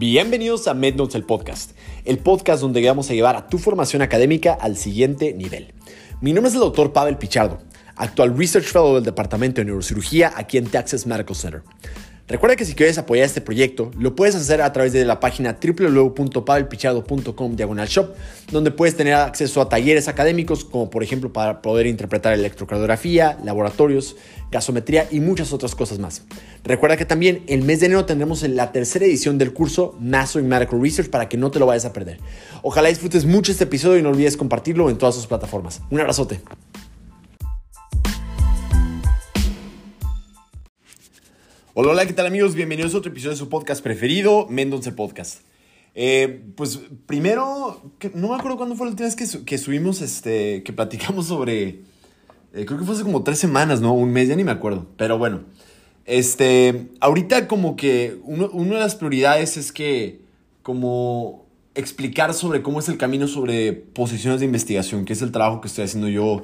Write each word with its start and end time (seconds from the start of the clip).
Bienvenidos 0.00 0.66
a 0.66 0.72
MedNotes 0.72 1.14
el 1.14 1.24
podcast, 1.24 1.72
el 2.06 2.16
podcast 2.16 2.62
donde 2.62 2.82
vamos 2.82 3.10
a 3.10 3.12
llevar 3.12 3.36
a 3.36 3.48
tu 3.48 3.58
formación 3.58 4.00
académica 4.00 4.54
al 4.58 4.78
siguiente 4.78 5.34
nivel. 5.34 5.74
Mi 6.22 6.32
nombre 6.32 6.48
es 6.48 6.54
el 6.54 6.62
doctor 6.62 6.94
Pavel 6.94 7.18
Pichardo, 7.18 7.58
actual 7.96 8.34
Research 8.34 8.64
Fellow 8.64 8.94
del 8.94 9.04
Departamento 9.04 9.60
de 9.60 9.66
Neurocirugía 9.66 10.32
aquí 10.34 10.56
en 10.56 10.68
Texas 10.68 11.06
Medical 11.06 11.36
Center. 11.36 11.62
Recuerda 12.30 12.54
que 12.54 12.64
si 12.64 12.74
quieres 12.76 12.96
apoyar 12.96 13.26
este 13.26 13.40
proyecto, 13.40 13.90
lo 13.98 14.14
puedes 14.14 14.36
hacer 14.36 14.62
a 14.62 14.72
través 14.72 14.92
de 14.92 15.04
la 15.04 15.18
página 15.18 15.58
www.pavelpichardo.com 15.60 17.56
diagonal 17.56 17.88
shop, 17.88 18.14
donde 18.52 18.70
puedes 18.70 18.96
tener 18.96 19.14
acceso 19.14 19.60
a 19.60 19.68
talleres 19.68 20.06
académicos, 20.06 20.64
como 20.64 20.90
por 20.90 21.02
ejemplo 21.02 21.32
para 21.32 21.60
poder 21.60 21.88
interpretar 21.88 22.32
electrocardiografía, 22.34 23.36
laboratorios, 23.42 24.14
gasometría 24.52 25.08
y 25.10 25.18
muchas 25.18 25.52
otras 25.52 25.74
cosas 25.74 25.98
más. 25.98 26.22
Recuerda 26.62 26.96
que 26.96 27.04
también 27.04 27.42
el 27.48 27.62
mes 27.62 27.80
de 27.80 27.86
enero 27.86 28.04
tendremos 28.04 28.44
la 28.44 28.70
tercera 28.70 29.06
edición 29.06 29.36
del 29.36 29.52
curso 29.52 29.96
Master 29.98 30.40
in 30.40 30.48
Medical 30.48 30.80
Research 30.80 31.10
para 31.10 31.28
que 31.28 31.36
no 31.36 31.50
te 31.50 31.58
lo 31.58 31.66
vayas 31.66 31.84
a 31.84 31.92
perder. 31.92 32.20
Ojalá 32.62 32.90
disfrutes 32.90 33.24
mucho 33.24 33.50
este 33.50 33.64
episodio 33.64 33.98
y 33.98 34.02
no 34.02 34.10
olvides 34.10 34.36
compartirlo 34.36 34.88
en 34.88 34.98
todas 34.98 35.16
sus 35.16 35.26
plataformas. 35.26 35.82
Un 35.90 35.98
abrazote. 35.98 36.40
Hola, 41.72 41.90
hola, 41.90 42.04
¿qué 42.04 42.12
tal 42.12 42.26
amigos? 42.26 42.56
Bienvenidos 42.56 42.96
a 42.96 42.98
otro 42.98 43.12
episodio 43.12 43.30
de 43.30 43.36
su 43.36 43.48
podcast 43.48 43.80
preferido, 43.80 44.48
Mendonce 44.48 44.90
Podcast. 44.90 45.42
Eh, 45.94 46.42
pues 46.56 46.80
primero, 47.06 47.80
no 48.12 48.30
me 48.30 48.34
acuerdo 48.34 48.56
cuándo 48.56 48.74
fue 48.74 48.86
la 48.86 48.90
última 48.90 49.08
vez 49.08 49.14
que, 49.14 49.44
que 49.44 49.56
subimos, 49.56 50.02
este, 50.02 50.64
que 50.64 50.72
platicamos 50.72 51.28
sobre, 51.28 51.82
eh, 52.54 52.64
creo 52.66 52.76
que 52.76 52.84
fue 52.84 52.96
hace 52.96 53.04
como 53.04 53.22
tres 53.22 53.38
semanas, 53.38 53.80
¿no? 53.80 53.92
Un 53.92 54.12
mes, 54.12 54.28
ya 54.28 54.34
ni 54.34 54.42
me 54.42 54.50
acuerdo. 54.50 54.88
Pero 54.96 55.16
bueno, 55.16 55.42
este, 56.06 56.88
ahorita 56.98 57.46
como 57.46 57.76
que 57.76 58.18
una 58.24 58.48
de 58.48 58.80
las 58.80 58.96
prioridades 58.96 59.56
es 59.56 59.70
que 59.70 60.22
como 60.64 61.46
explicar 61.76 62.34
sobre 62.34 62.62
cómo 62.62 62.80
es 62.80 62.88
el 62.88 62.98
camino 62.98 63.28
sobre 63.28 63.74
posiciones 63.74 64.40
de 64.40 64.46
investigación, 64.46 65.04
que 65.04 65.12
es 65.12 65.22
el 65.22 65.30
trabajo 65.30 65.60
que 65.60 65.68
estoy 65.68 65.84
haciendo 65.84 66.08
yo 66.08 66.42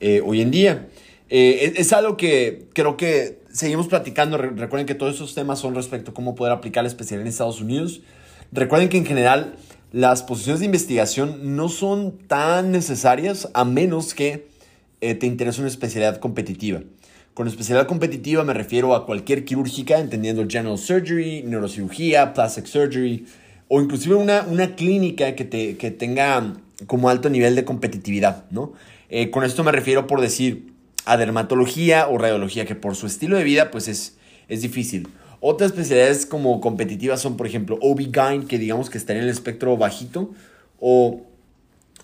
eh, 0.00 0.22
hoy 0.24 0.40
en 0.40 0.50
día. 0.50 0.88
es 1.28 1.92
algo 1.92 2.16
que 2.16 2.68
creo 2.72 2.96
que 2.96 3.41
seguimos 3.52 3.88
platicando. 3.88 4.36
Recuerden 4.38 4.86
que 4.86 4.94
todos 4.94 5.14
esos 5.14 5.34
temas 5.34 5.58
son 5.58 5.74
respecto 5.74 6.10
a 6.10 6.14
cómo 6.14 6.34
poder 6.34 6.52
aplicar 6.52 6.84
la 6.84 6.88
especialidad 6.88 7.26
en 7.26 7.30
Estados 7.30 7.60
Unidos. 7.60 8.00
Recuerden 8.50 8.88
que 8.88 8.98
en 8.98 9.06
general 9.06 9.54
las 9.92 10.22
posiciones 10.22 10.60
de 10.60 10.66
investigación 10.66 11.56
no 11.56 11.68
son 11.68 12.18
tan 12.26 12.72
necesarias 12.72 13.48
a 13.54 13.64
menos 13.64 14.14
que 14.14 14.48
eh, 15.00 15.14
te 15.14 15.26
interese 15.26 15.60
una 15.60 15.68
especialidad 15.68 16.18
competitiva. 16.18 16.80
Con 17.34 17.48
especialidad 17.48 17.86
competitiva 17.86 18.44
me 18.44 18.52
refiero 18.52 18.94
a 18.94 19.06
cualquier 19.06 19.44
quirúrgica, 19.44 19.98
entendiendo 19.98 20.46
general 20.48 20.76
surgery, 20.76 21.42
neurocirugía, 21.42 22.34
plastic 22.34 22.66
surgery, 22.66 23.26
o 23.68 23.80
inclusive 23.80 24.14
una, 24.16 24.42
una 24.42 24.74
clínica 24.74 25.34
que, 25.34 25.44
te, 25.44 25.76
que 25.78 25.90
tenga 25.90 26.54
como 26.86 27.08
alto 27.08 27.30
nivel 27.30 27.54
de 27.54 27.64
competitividad, 27.64 28.44
¿no? 28.50 28.74
Eh, 29.08 29.30
con 29.30 29.44
esto 29.44 29.64
me 29.64 29.72
refiero 29.72 30.06
por 30.06 30.20
decir, 30.20 30.71
a 31.04 31.16
dermatología 31.16 32.08
o 32.08 32.18
radiología, 32.18 32.64
que 32.66 32.74
por 32.74 32.96
su 32.96 33.06
estilo 33.06 33.36
de 33.36 33.44
vida 33.44 33.70
pues 33.70 33.88
es, 33.88 34.16
es 34.48 34.62
difícil. 34.62 35.08
Otras 35.40 35.72
especialidades 35.72 36.24
como 36.24 36.60
competitivas 36.60 37.20
son, 37.20 37.36
por 37.36 37.48
ejemplo, 37.48 37.76
OB-GYN, 37.80 38.46
que 38.46 38.58
digamos 38.58 38.90
que 38.90 38.98
estaría 38.98 39.22
en 39.22 39.28
el 39.28 39.34
espectro 39.34 39.76
bajito, 39.76 40.30
o 40.78 41.22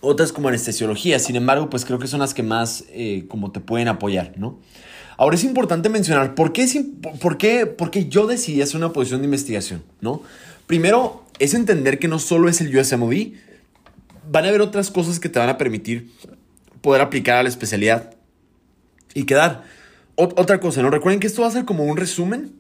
otras 0.01 0.33
como 0.33 0.49
anestesiología. 0.49 1.19
Sin 1.21 1.37
embargo, 1.37 1.71
pues 1.71 1.85
creo 1.85 2.01
que 2.01 2.09
son 2.09 2.21
las 2.21 2.35
que 2.35 2.43
más 2.43 2.85
eh, 2.91 3.27
como 3.29 3.53
te 3.53 3.61
pueden 3.61 3.87
apoyar, 3.87 4.35
¿no? 4.37 4.59
Ahora 5.17 5.37
es 5.37 5.45
importante 5.45 5.89
mencionar 5.89 6.35
por 6.35 6.53
qué, 6.53 6.67
por, 7.21 7.39
qué, 7.39 7.67
por 7.67 7.91
qué 7.91 8.09
yo 8.09 8.27
decidí 8.27 8.63
hacer 8.63 8.77
una 8.77 8.93
posición 8.93 9.21
de 9.21 9.27
investigación, 9.27 9.83
¿no? 10.01 10.23
Primero, 10.67 11.25
es 11.39 11.55
entender 11.55 11.99
que 11.99 12.09
no 12.09 12.19
solo 12.19 12.49
es 12.49 12.61
el 12.61 12.77
USMOD, 12.77 13.35
van 14.31 14.45
a 14.45 14.49
haber 14.49 14.61
otras 14.61 14.91
cosas 14.91 15.19
que 15.19 15.29
te 15.29 15.39
van 15.39 15.49
a 15.49 15.59
permitir 15.59 16.11
poder 16.81 17.03
aplicar 17.03 17.37
a 17.37 17.43
la 17.43 17.49
especialidad 17.49 18.18
y 19.15 19.25
quedar. 19.25 19.65
otra 20.17 20.59
cosa, 20.61 20.83
¿no? 20.83 20.91
Recuerden 20.91 21.21
que 21.21 21.27
esto 21.27 21.43
va 21.43 21.49
a 21.49 21.53
ser 21.53 21.65
como 21.65 21.85
un 21.85 21.97
resumen, 21.97 22.53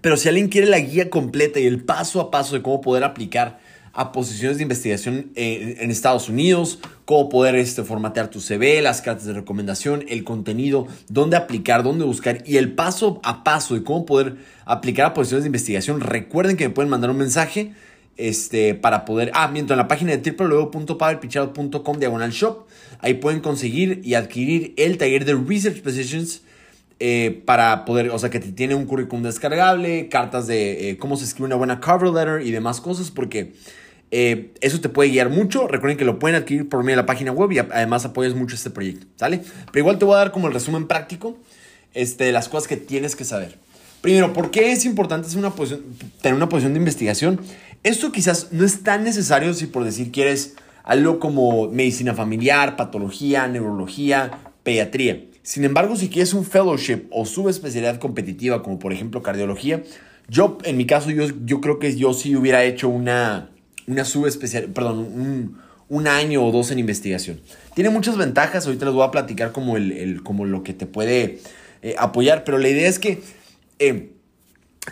pero 0.00 0.16
si 0.16 0.28
alguien 0.28 0.48
quiere 0.48 0.66
la 0.66 0.78
guía 0.78 1.08
completa 1.08 1.60
y 1.60 1.66
el 1.66 1.82
paso 1.82 2.20
a 2.20 2.30
paso 2.30 2.54
de 2.54 2.62
cómo 2.62 2.80
poder 2.80 3.04
aplicar 3.04 3.58
a 3.94 4.12
posiciones 4.12 4.58
de 4.58 4.62
investigación 4.62 5.32
en, 5.34 5.90
Estados 5.90 6.28
Unidos, 6.28 6.78
cómo 7.04 7.28
poder 7.28 7.56
este, 7.56 7.82
formatear 7.82 8.28
tu 8.28 8.40
CV, 8.40 8.80
las 8.80 9.02
cartas 9.02 9.26
de 9.26 9.32
recomendación, 9.32 10.04
el 10.08 10.22
contenido, 10.22 10.86
dónde 11.08 11.36
aplicar, 11.36 11.82
dónde 11.82 12.04
buscar 12.04 12.42
y 12.46 12.58
el 12.58 12.72
paso 12.72 13.20
a 13.24 13.42
paso 13.42 13.74
de 13.74 13.82
cómo 13.82 14.06
poder 14.06 14.36
aplicar 14.66 15.06
a 15.06 15.14
posiciones 15.14 15.44
de 15.44 15.48
investigación, 15.48 16.00
recuerden 16.00 16.56
que 16.56 16.68
me 16.68 16.74
pueden 16.74 16.90
mandar 16.90 17.10
un 17.10 17.16
mensaje 17.16 17.72
este, 18.18 18.74
para 18.74 19.04
poder, 19.04 19.30
ah, 19.32 19.48
mientras 19.48 19.76
en 19.76 19.78
la 19.78 19.88
página 19.88 20.14
de 20.14 20.32
www.pavelpichado.com 20.32 21.98
diagonal 21.98 22.30
shop, 22.32 22.66
ahí 22.98 23.14
pueden 23.14 23.40
conseguir 23.40 24.00
y 24.04 24.14
adquirir 24.14 24.74
el 24.76 24.98
taller 24.98 25.24
de 25.24 25.34
Research 25.34 25.82
Positions 25.82 26.42
eh, 27.00 27.42
para 27.44 27.84
poder, 27.84 28.10
o 28.10 28.18
sea, 28.18 28.28
que 28.28 28.40
te 28.40 28.50
tiene 28.50 28.74
un 28.74 28.84
currículum 28.84 29.22
descargable, 29.22 30.08
cartas 30.08 30.48
de 30.48 30.90
eh, 30.90 30.98
cómo 30.98 31.16
se 31.16 31.24
escribe 31.24 31.46
una 31.46 31.54
buena 31.54 31.80
cover 31.80 32.10
letter 32.10 32.46
y 32.46 32.50
demás 32.50 32.80
cosas, 32.80 33.12
porque 33.12 33.52
eh, 34.10 34.52
eso 34.60 34.80
te 34.80 34.88
puede 34.88 35.10
guiar 35.10 35.30
mucho. 35.30 35.68
Recuerden 35.68 35.96
que 35.96 36.04
lo 36.04 36.18
pueden 36.18 36.36
adquirir 36.36 36.68
por 36.68 36.80
medio 36.80 36.96
de 36.96 37.02
la 37.02 37.06
página 37.06 37.30
web 37.30 37.52
y 37.52 37.58
además 37.60 38.04
apoyas 38.04 38.34
mucho 38.34 38.56
este 38.56 38.70
proyecto, 38.70 39.06
¿sale? 39.14 39.42
Pero 39.72 39.78
igual 39.78 39.98
te 39.98 40.04
voy 40.04 40.16
a 40.16 40.18
dar 40.18 40.32
como 40.32 40.48
el 40.48 40.54
resumen 40.54 40.88
práctico 40.88 41.38
este, 41.94 42.24
de 42.24 42.32
las 42.32 42.48
cosas 42.48 42.66
que 42.66 42.76
tienes 42.76 43.14
que 43.14 43.24
saber. 43.24 43.58
Primero, 44.00 44.32
¿por 44.32 44.50
qué 44.50 44.70
es 44.72 44.84
importante 44.84 45.28
una 45.36 45.52
tener 46.20 46.36
una 46.36 46.48
posición 46.48 46.72
de 46.72 46.78
investigación? 46.78 47.40
Esto 47.82 48.12
quizás 48.12 48.48
no 48.52 48.64
es 48.64 48.82
tan 48.82 49.04
necesario 49.04 49.54
si 49.54 49.66
por 49.66 49.84
decir 49.84 50.10
quieres 50.10 50.56
algo 50.82 51.18
como 51.18 51.68
medicina 51.68 52.14
familiar, 52.14 52.76
patología, 52.76 53.46
neurología, 53.46 54.30
pediatría. 54.62 55.24
Sin 55.42 55.64
embargo, 55.64 55.96
si 55.96 56.08
quieres 56.08 56.34
un 56.34 56.44
fellowship 56.44 57.06
o 57.10 57.24
subespecialidad 57.24 57.98
competitiva, 57.98 58.62
como 58.62 58.78
por 58.78 58.92
ejemplo 58.92 59.22
cardiología, 59.22 59.82
yo, 60.28 60.58
en 60.64 60.76
mi 60.76 60.86
caso, 60.86 61.10
yo, 61.10 61.26
yo 61.44 61.60
creo 61.60 61.78
que 61.78 61.96
yo 61.96 62.12
sí 62.12 62.36
hubiera 62.36 62.64
hecho 62.64 62.88
una, 62.88 63.50
una 63.86 64.04
subespecialidad, 64.04 64.72
perdón, 64.74 64.98
un, 64.98 65.58
un, 65.88 66.06
año 66.06 66.44
o 66.44 66.52
dos 66.52 66.70
en 66.70 66.78
investigación. 66.78 67.40
Tiene 67.74 67.88
muchas 67.88 68.18
ventajas, 68.18 68.66
ahorita 68.66 68.84
les 68.84 68.94
voy 68.94 69.04
a 69.04 69.10
platicar 69.10 69.52
como, 69.52 69.78
el, 69.78 70.22
como 70.22 70.44
lo 70.44 70.62
que 70.62 70.74
te 70.74 70.84
puede 70.84 71.38
eh, 71.80 71.94
apoyar, 71.98 72.44
pero 72.44 72.58
la 72.58 72.68
idea 72.68 72.88
es 72.88 72.98
que 72.98 73.22
eh, 73.78 74.10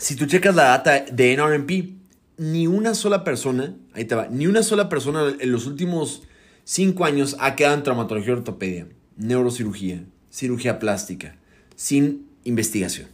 si 0.01 0.17
tú 0.17 0.25
checas 0.25 0.55
la 0.55 0.65
data 0.65 1.01
de 1.01 1.37
NRMP, 1.37 1.97
ni 2.39 2.67
una 2.67 2.95
sola 2.95 3.25
persona, 3.25 3.77
ahí 3.95 4.05
te 4.05 4.15
va, 4.15 4.29
ni 4.29 4.47
una 4.47 4.63
sola 4.63 4.89
persona 4.89 5.35
en 5.39 5.53
los 5.53 5.67
últimos 5.67 6.23
cinco 6.65 7.05
años 7.05 7.37
ha 7.41 7.57
quedado 7.57 7.77
en 7.77 7.83
traumatología 7.83 8.35
ortopedia, 8.35 8.89
neurocirugía, 9.17 10.05
cirugía 10.31 10.79
plástica, 10.79 11.37
sin 11.77 12.27
investigación. 12.45 13.09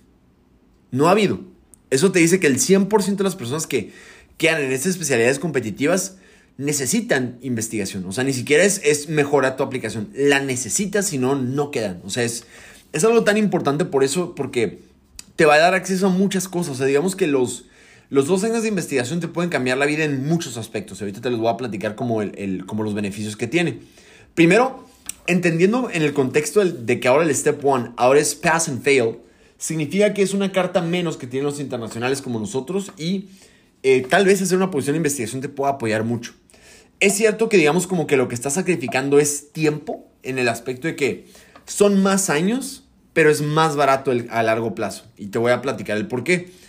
No 0.91 1.09
ha 1.09 1.13
habido. 1.13 1.41
Eso 1.91 2.11
te 2.13 2.19
dice 2.19 2.41
que 2.41 2.47
el 2.47 2.59
100% 2.59 3.17
de 3.17 3.25
las 3.25 3.37
personas 3.37 3.67
que 3.67 3.93
quedan 4.39 4.63
en 4.63 4.73
estas 4.73 4.93
especialidades 4.93 5.39
competitivas 5.39 6.17
necesitan 6.57 7.39
investigación. 7.43 8.05
O 8.07 8.13
sea, 8.13 8.25
ni 8.25 8.33
siquiera 8.33 8.65
es, 8.65 8.81
es 8.85 9.09
mejorar 9.09 9.57
tu 9.57 9.63
aplicación. 9.63 10.09
La 10.15 10.41
necesitas, 10.41 11.07
si 11.07 11.19
no, 11.19 11.35
no 11.35 11.71
quedan. 11.71 12.01
O 12.05 12.11
sea, 12.11 12.25
es, 12.25 12.45
es 12.93 13.05
algo 13.05 13.25
tan 13.25 13.37
importante 13.37 13.85
por 13.85 14.05
eso, 14.05 14.35
porque 14.35 14.81
te 15.37 15.47
va 15.47 15.55
a 15.55 15.59
dar 15.59 15.75
acceso 15.75 16.07
a 16.07 16.11
muchas 16.11 16.49
cosas. 16.49 16.75
O 16.75 16.77
sea, 16.77 16.87
digamos 16.87 17.17
que 17.17 17.27
los 17.27 17.67
los 18.13 18.27
dos 18.27 18.45
años 18.45 18.61
de 18.61 18.69
investigación 18.69 19.21
te 19.21 19.29
pueden 19.29 19.49
cambiar 19.49 19.79
la 19.79 19.87
vida 19.87 20.05
en 20.05 20.29
muchos 20.29 20.59
aspectos. 20.59 21.01
Ahorita 21.01 21.23
te 21.23 21.31
los 21.31 21.41
voy 21.41 21.49
a 21.49 21.57
platicar 21.57 21.95
como, 21.95 22.21
el, 22.21 22.67
como 22.67 22.83
los 22.83 22.93
beneficios 22.93 23.39
que 23.39 23.47
tiene. 23.47 23.79
Primero, 24.35 24.87
entendiendo 25.27 25.89
en 25.91 26.03
el 26.03 26.13
contexto 26.13 26.63
de 26.63 27.01
que 27.01 27.09
ahora 27.09 27.25
el 27.25 27.35
Step 27.35 27.65
One 27.65 27.93
ahora 27.97 28.21
es 28.21 28.35
Pass 28.35 28.69
and 28.69 28.83
Fail, 28.83 29.17
significa 29.57 30.13
que 30.13 30.21
es 30.21 30.35
una 30.35 30.53
carta 30.53 30.83
menos 30.83 31.17
que 31.17 31.27
tienen 31.27 31.47
los 31.47 31.59
internacionales 31.59 32.21
como 32.21 32.39
nosotros 32.39 32.93
y 32.99 33.31
eh, 33.83 34.07
tal 34.07 34.27
vez 34.27 34.43
hacer 34.43 34.59
una 34.59 34.71
posición 34.71 34.93
de 34.93 34.99
investigación 34.99 35.41
te 35.41 35.49
pueda 35.49 35.73
apoyar 35.73 36.05
mucho. 36.05 36.35
Es 37.01 37.15
cierto 37.15 37.49
que 37.49 37.57
digamos 37.57 37.87
como 37.87 38.07
que 38.07 38.19
lo 38.19 38.29
que 38.29 38.35
estás 38.35 38.53
sacrificando 38.53 39.21
es 39.21 39.53
tiempo 39.53 40.07
en 40.23 40.39
el 40.39 40.51
aspecto 40.51 40.87
de 40.87 40.97
que 40.97 41.29
son 41.65 42.03
más 42.03 42.29
años, 42.29 42.85
pero 43.15 43.31
es 43.31 43.41
más 43.41 43.75
barato 43.75 44.13
a 44.29 44.43
largo 44.43 44.75
plazo. 44.75 45.05
Y 45.17 45.29
te 45.29 45.39
voy 45.39 45.53
a 45.53 45.63
platicar 45.63 45.97
el 45.97 46.09
por 46.09 46.25
qué. 46.25 46.61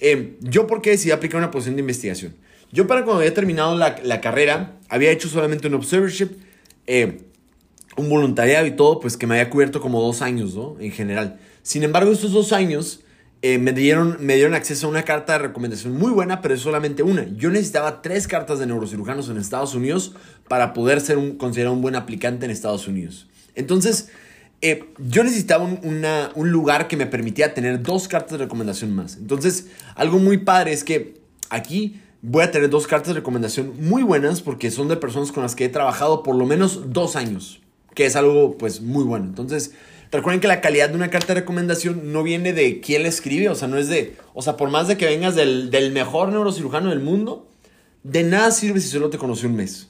Eh, 0.00 0.36
yo, 0.40 0.66
¿por 0.66 0.82
qué 0.82 0.90
decidí 0.90 1.10
aplicar 1.10 1.38
una 1.38 1.50
posición 1.50 1.76
de 1.76 1.80
investigación? 1.80 2.34
Yo, 2.70 2.86
para 2.86 3.04
cuando 3.04 3.20
había 3.20 3.34
terminado 3.34 3.76
la, 3.76 4.20
carrera, 4.20 4.76
había 4.88 5.10
hecho 5.10 5.28
solamente 5.28 5.68
un 5.68 5.74
observership, 5.74 6.28
eh, 6.86 7.22
un 7.96 8.08
voluntariado 8.08 8.66
y 8.66 8.72
todo, 8.72 9.00
pues 9.00 9.16
que 9.16 9.26
me 9.26 9.38
había 9.38 9.50
cubierto 9.50 9.80
como 9.80 10.00
dos 10.02 10.22
años, 10.22 10.54
¿no? 10.54 10.76
En 10.78 10.92
general. 10.92 11.38
Sin 11.62 11.82
embargo, 11.82 12.12
estos 12.12 12.32
dos 12.32 12.52
años 12.52 13.00
eh, 13.40 13.58
me, 13.58 13.72
dieron, 13.72 14.18
me 14.20 14.34
dieron 14.34 14.54
acceso 14.54 14.86
a 14.86 14.90
una 14.90 15.04
carta 15.04 15.34
de 15.34 15.38
recomendación 15.40 15.94
muy 15.94 16.12
buena, 16.12 16.40
pero 16.42 16.54
es 16.54 16.60
solamente 16.60 17.02
una. 17.02 17.26
Yo 17.36 17.50
necesitaba 17.50 18.02
tres 18.02 18.28
cartas 18.28 18.58
de 18.58 18.66
neurocirujanos 18.66 19.28
en 19.28 19.38
Estados 19.38 19.74
Unidos 19.74 20.14
para 20.48 20.72
poder 20.74 21.00
ser 21.00 21.18
un, 21.18 21.36
considerado 21.38 21.74
un 21.74 21.82
buen 21.82 21.96
aplicante 21.96 22.44
en 22.44 22.50
Estados 22.50 22.86
Unidos. 22.86 23.28
Entonces, 23.54 24.10
eh, 24.60 24.84
yo 24.98 25.22
necesitaba 25.22 25.64
un, 25.64 26.50
lugar 26.50 26.88
que 26.88 26.96
me 26.96 27.06
permitiera 27.06 27.54
tener 27.54 27.82
dos 27.82 28.08
cartas 28.08 28.32
de 28.32 28.38
recomendación 28.38 28.94
más. 28.94 29.16
Entonces, 29.16 29.68
algo 29.94 30.18
muy 30.18 30.38
padre 30.38 30.72
es 30.72 30.82
que 30.82 31.14
aquí 31.48 32.00
voy 32.22 32.42
a 32.42 32.50
tener 32.50 32.68
dos 32.68 32.88
cartas 32.88 33.08
de 33.08 33.14
recomendación 33.14 33.74
muy 33.80 34.02
buenas 34.02 34.40
porque 34.40 34.70
son 34.72 34.88
de 34.88 34.96
personas 34.96 35.30
con 35.30 35.44
las 35.44 35.54
que 35.54 35.66
he 35.66 35.68
trabajado 35.68 36.24
por 36.24 36.34
lo 36.34 36.44
menos 36.44 36.92
dos 36.92 37.14
años, 37.14 37.60
que 37.94 38.06
es 38.06 38.16
algo 38.16 38.58
pues 38.58 38.80
muy 38.80 39.04
bueno. 39.04 39.26
Entonces, 39.26 39.74
recuerden 40.10 40.40
que 40.40 40.48
la 40.48 40.60
calidad 40.60 40.88
de 40.88 40.96
una 40.96 41.10
carta 41.10 41.34
de 41.34 41.40
recomendación 41.40 42.12
no 42.12 42.24
viene 42.24 42.52
de 42.52 42.80
quién 42.80 43.02
la 43.02 43.08
escribe, 43.08 43.48
o 43.48 43.54
sea, 43.54 43.68
no 43.68 43.78
es 43.78 43.88
de, 43.88 44.16
o 44.34 44.42
sea, 44.42 44.56
por 44.56 44.70
más 44.70 44.88
de 44.88 44.96
que 44.96 45.06
vengas 45.06 45.36
del, 45.36 45.70
del 45.70 45.92
mejor 45.92 46.30
neurocirujano 46.30 46.90
del 46.90 47.00
mundo, 47.00 47.48
de 48.02 48.24
nada 48.24 48.50
sirve 48.50 48.80
si 48.80 48.88
solo 48.88 49.08
te 49.08 49.18
conoció 49.18 49.48
un 49.48 49.54
mes. 49.54 49.88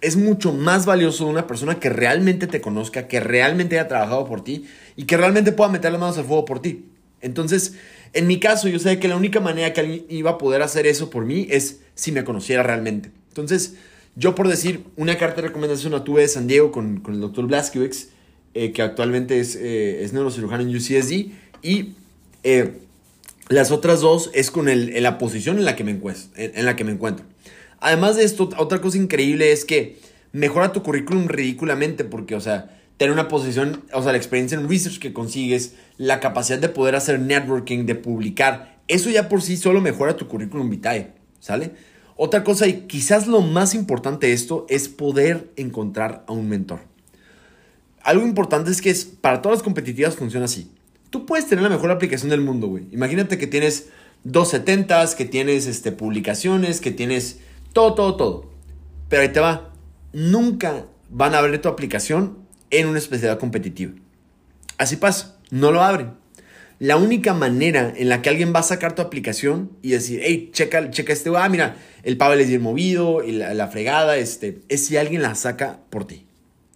Es 0.00 0.16
mucho 0.16 0.52
más 0.52 0.86
valioso 0.86 1.26
una 1.26 1.46
persona 1.46 1.80
que 1.80 1.88
realmente 1.88 2.46
te 2.46 2.60
conozca, 2.60 3.08
que 3.08 3.20
realmente 3.20 3.78
haya 3.78 3.88
trabajado 3.88 4.26
por 4.26 4.44
ti 4.44 4.66
y 4.96 5.04
que 5.04 5.16
realmente 5.16 5.52
pueda 5.52 5.70
meter 5.70 5.92
las 5.92 6.00
manos 6.00 6.18
al 6.18 6.24
fuego 6.24 6.44
por 6.44 6.60
ti. 6.62 6.86
Entonces, 7.20 7.74
en 8.12 8.26
mi 8.26 8.38
caso, 8.38 8.68
yo 8.68 8.78
sé 8.78 8.98
que 8.98 9.08
la 9.08 9.16
única 9.16 9.40
manera 9.40 9.72
que 9.72 9.80
alguien 9.80 10.06
iba 10.08 10.32
a 10.32 10.38
poder 10.38 10.62
hacer 10.62 10.86
eso 10.86 11.10
por 11.10 11.24
mí 11.24 11.46
es 11.50 11.80
si 11.94 12.12
me 12.12 12.24
conociera 12.24 12.62
realmente. 12.62 13.10
Entonces, 13.28 13.74
yo 14.16 14.34
por 14.34 14.48
decir, 14.48 14.84
una 14.96 15.18
carta 15.18 15.42
de 15.42 15.48
recomendación 15.48 15.92
la 15.92 16.04
tuve 16.04 16.22
de 16.22 16.28
San 16.28 16.46
Diego 16.46 16.72
con, 16.72 17.02
el 17.08 17.20
doctor 17.20 17.46
Blaskiewicz, 17.46 18.08
eh, 18.54 18.72
que 18.72 18.82
actualmente 18.82 19.40
es, 19.40 19.56
eh, 19.56 20.02
es, 20.02 20.12
neurocirujano 20.12 20.62
en 20.62 20.74
UCSD, 20.74 21.30
y 21.62 21.94
eh, 22.44 22.72
las 23.48 23.70
otras 23.70 24.00
dos 24.00 24.30
es 24.34 24.50
con 24.50 24.68
el, 24.68 25.02
la 25.02 25.18
posición 25.18 25.58
en 25.58 25.64
la, 25.64 25.76
que 25.76 25.84
me 25.84 26.00
en 26.36 26.64
la 26.64 26.76
que 26.76 26.84
me 26.84 26.92
encuentro. 26.92 27.24
Además 27.80 28.16
de 28.16 28.24
esto, 28.24 28.50
otra 28.56 28.80
cosa 28.80 28.98
increíble 28.98 29.52
es 29.52 29.64
que 29.64 29.98
mejora 30.32 30.72
tu 30.72 30.82
currículum 30.82 31.28
ridículamente, 31.28 32.04
porque, 32.04 32.34
o 32.34 32.40
sea, 32.40 32.78
tener 32.96 33.12
una 33.12 33.28
posición, 33.28 33.84
o 33.92 34.02
sea, 34.02 34.12
la 34.12 34.18
experiencia 34.18 34.58
en 34.58 34.68
research 34.68 34.98
que 34.98 35.12
consigues, 35.12 35.74
la 35.96 36.20
capacidad 36.20 36.58
de 36.58 36.68
poder 36.68 36.96
hacer 36.96 37.20
networking, 37.20 37.86
de 37.86 37.94
publicar, 37.94 38.78
eso 38.88 39.10
ya 39.10 39.28
por 39.28 39.42
sí 39.42 39.56
solo 39.56 39.80
mejora 39.80 40.16
tu 40.16 40.26
currículum 40.26 40.68
vitae, 40.68 41.12
¿sale? 41.40 41.72
Otra 42.16 42.42
cosa, 42.42 42.66
y 42.66 42.86
quizás 42.88 43.28
lo 43.28 43.40
más 43.42 43.74
importante 43.74 44.26
de 44.26 44.32
esto, 44.32 44.66
es 44.68 44.88
poder 44.88 45.52
encontrar 45.56 46.24
a 46.26 46.32
un 46.32 46.48
mentor. 46.48 46.80
Algo 48.02 48.26
importante 48.26 48.70
es 48.70 48.82
que 48.82 48.90
es, 48.90 49.04
para 49.04 49.40
todas 49.40 49.58
las 49.58 49.62
competitivas 49.62 50.16
funciona 50.16 50.46
así. 50.46 50.70
Tú 51.10 51.26
puedes 51.26 51.46
tener 51.46 51.62
la 51.62 51.68
mejor 51.68 51.90
aplicación 51.90 52.30
del 52.30 52.40
mundo, 52.40 52.66
güey. 52.66 52.86
Imagínate 52.90 53.38
que 53.38 53.46
tienes 53.46 53.88
270s, 54.26 55.14
que 55.14 55.26
tienes 55.26 55.66
este, 55.66 55.92
publicaciones, 55.92 56.80
que 56.80 56.90
tienes 56.90 57.38
todo, 57.72 57.94
todo, 57.94 58.16
todo. 58.16 58.50
Pero 59.08 59.22
ahí 59.22 59.28
te 59.28 59.40
va. 59.40 59.72
Nunca 60.12 60.86
van 61.10 61.34
a 61.34 61.38
abrir 61.38 61.60
tu 61.60 61.68
aplicación 61.68 62.38
en 62.70 62.88
una 62.88 62.98
especialidad 62.98 63.38
competitiva. 63.38 63.92
Así 64.76 64.96
pasa, 64.96 65.38
no 65.50 65.72
lo 65.72 65.82
abren. 65.82 66.12
La 66.78 66.96
única 66.96 67.34
manera 67.34 67.92
en 67.96 68.08
la 68.08 68.22
que 68.22 68.28
alguien 68.28 68.52
va 68.54 68.60
a 68.60 68.64
sacar 68.64 68.94
tu 68.94 69.02
aplicación 69.02 69.72
y 69.82 69.90
decir, 69.90 70.20
hey, 70.22 70.50
checa, 70.52 70.90
checa 70.90 71.12
este, 71.12 71.30
ah, 71.36 71.48
mira, 71.48 71.76
el 72.04 72.16
Pavel 72.16 72.40
es 72.40 72.48
bien 72.48 72.62
movido, 72.62 73.24
y 73.24 73.32
la, 73.32 73.66
fregada, 73.66 74.16
este, 74.16 74.60
es 74.68 74.86
si 74.86 74.96
alguien 74.96 75.22
la 75.22 75.34
saca 75.34 75.80
por 75.90 76.06
ti. 76.06 76.24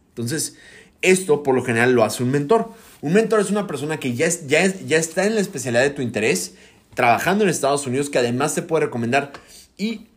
Entonces, 0.09 0.57
esto 1.03 1.45
por 1.45 1.55
lo 1.55 1.65
general 1.65 1.93
lo 1.93 2.03
hace 2.03 2.25
un 2.25 2.33
mentor. 2.33 2.71
Un 3.01 3.13
mentor 3.13 3.41
es 3.41 3.51
una 3.51 3.69
persona 3.69 4.01
que 4.01 4.15
ya, 4.15 4.29
ya, 4.47 4.67
ya 4.67 4.97
está 4.97 5.25
en 5.25 5.37
la 5.37 5.41
especialidad 5.41 5.83
de 5.83 5.91
tu 5.91 6.03
interés, 6.03 6.55
trabajando 6.95 7.45
en 7.45 7.51
Estados 7.51 7.87
Unidos, 7.87 8.11
que 8.11 8.19
además 8.19 8.57
te 8.57 8.63
puede 8.63 8.87
recomendar 8.87 9.33
y 9.79 10.09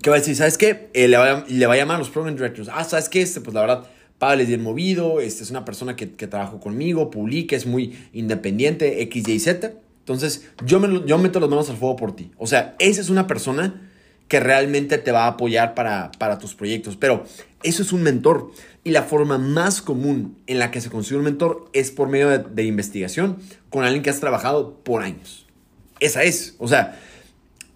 que 0.00 0.10
va 0.10 0.16
a 0.16 0.18
decir, 0.18 0.36
¿sabes 0.36 0.58
qué? 0.58 0.90
Eh, 0.94 1.08
le, 1.08 1.16
va 1.16 1.30
a, 1.30 1.44
le, 1.48 1.66
va 1.66 1.74
a, 1.74 1.76
llamar 1.76 1.96
a 1.96 1.98
los 1.98 2.10
program 2.10 2.34
directors. 2.34 2.68
Ah, 2.72 2.84
¿sabes 2.84 3.08
qué? 3.08 3.22
Este, 3.22 3.40
pues 3.40 3.54
la 3.54 3.60
verdad, 3.60 3.86
Pablo 4.18 4.42
es 4.42 4.48
bien 4.48 4.62
movido, 4.62 5.20
este, 5.20 5.42
es 5.42 5.50
una 5.50 5.64
persona 5.64 5.96
que, 5.96 6.12
que 6.12 6.26
trabajó 6.26 6.60
conmigo, 6.60 7.10
publica, 7.10 7.56
es 7.56 7.66
muy 7.66 7.98
independiente, 8.12 9.02
X, 9.02 9.28
Y, 9.28 9.38
Z. 9.40 9.72
Entonces, 9.98 10.48
yo, 10.64 10.80
me, 10.80 11.06
yo 11.06 11.18
meto 11.18 11.40
las 11.40 11.48
manos 11.48 11.70
al 11.70 11.76
fuego 11.76 11.96
por 11.96 12.16
ti. 12.16 12.30
O 12.36 12.46
sea, 12.46 12.74
esa 12.78 13.00
es 13.00 13.08
una 13.08 13.26
persona 13.26 13.88
que 14.28 14.40
realmente 14.40 14.98
te 14.98 15.12
va 15.12 15.24
a 15.24 15.28
apoyar 15.28 15.74
para, 15.74 16.10
para 16.18 16.38
tus 16.38 16.54
proyectos. 16.54 16.96
Pero 16.96 17.24
eso 17.62 17.82
es 17.82 17.92
un 17.92 18.02
mentor. 18.02 18.50
Y 18.82 18.90
la 18.90 19.02
forma 19.02 19.38
más 19.38 19.82
común 19.82 20.38
en 20.46 20.58
la 20.58 20.70
que 20.70 20.80
se 20.80 20.90
consigue 20.90 21.18
un 21.18 21.24
mentor 21.24 21.68
es 21.72 21.90
por 21.90 22.08
medio 22.08 22.28
de, 22.30 22.38
de 22.38 22.64
investigación 22.64 23.38
con 23.70 23.84
alguien 23.84 24.02
que 24.02 24.10
has 24.10 24.20
trabajado 24.20 24.74
por 24.82 25.02
años. 25.02 25.46
Esa 26.00 26.24
es. 26.24 26.56
O 26.58 26.66
sea, 26.66 26.98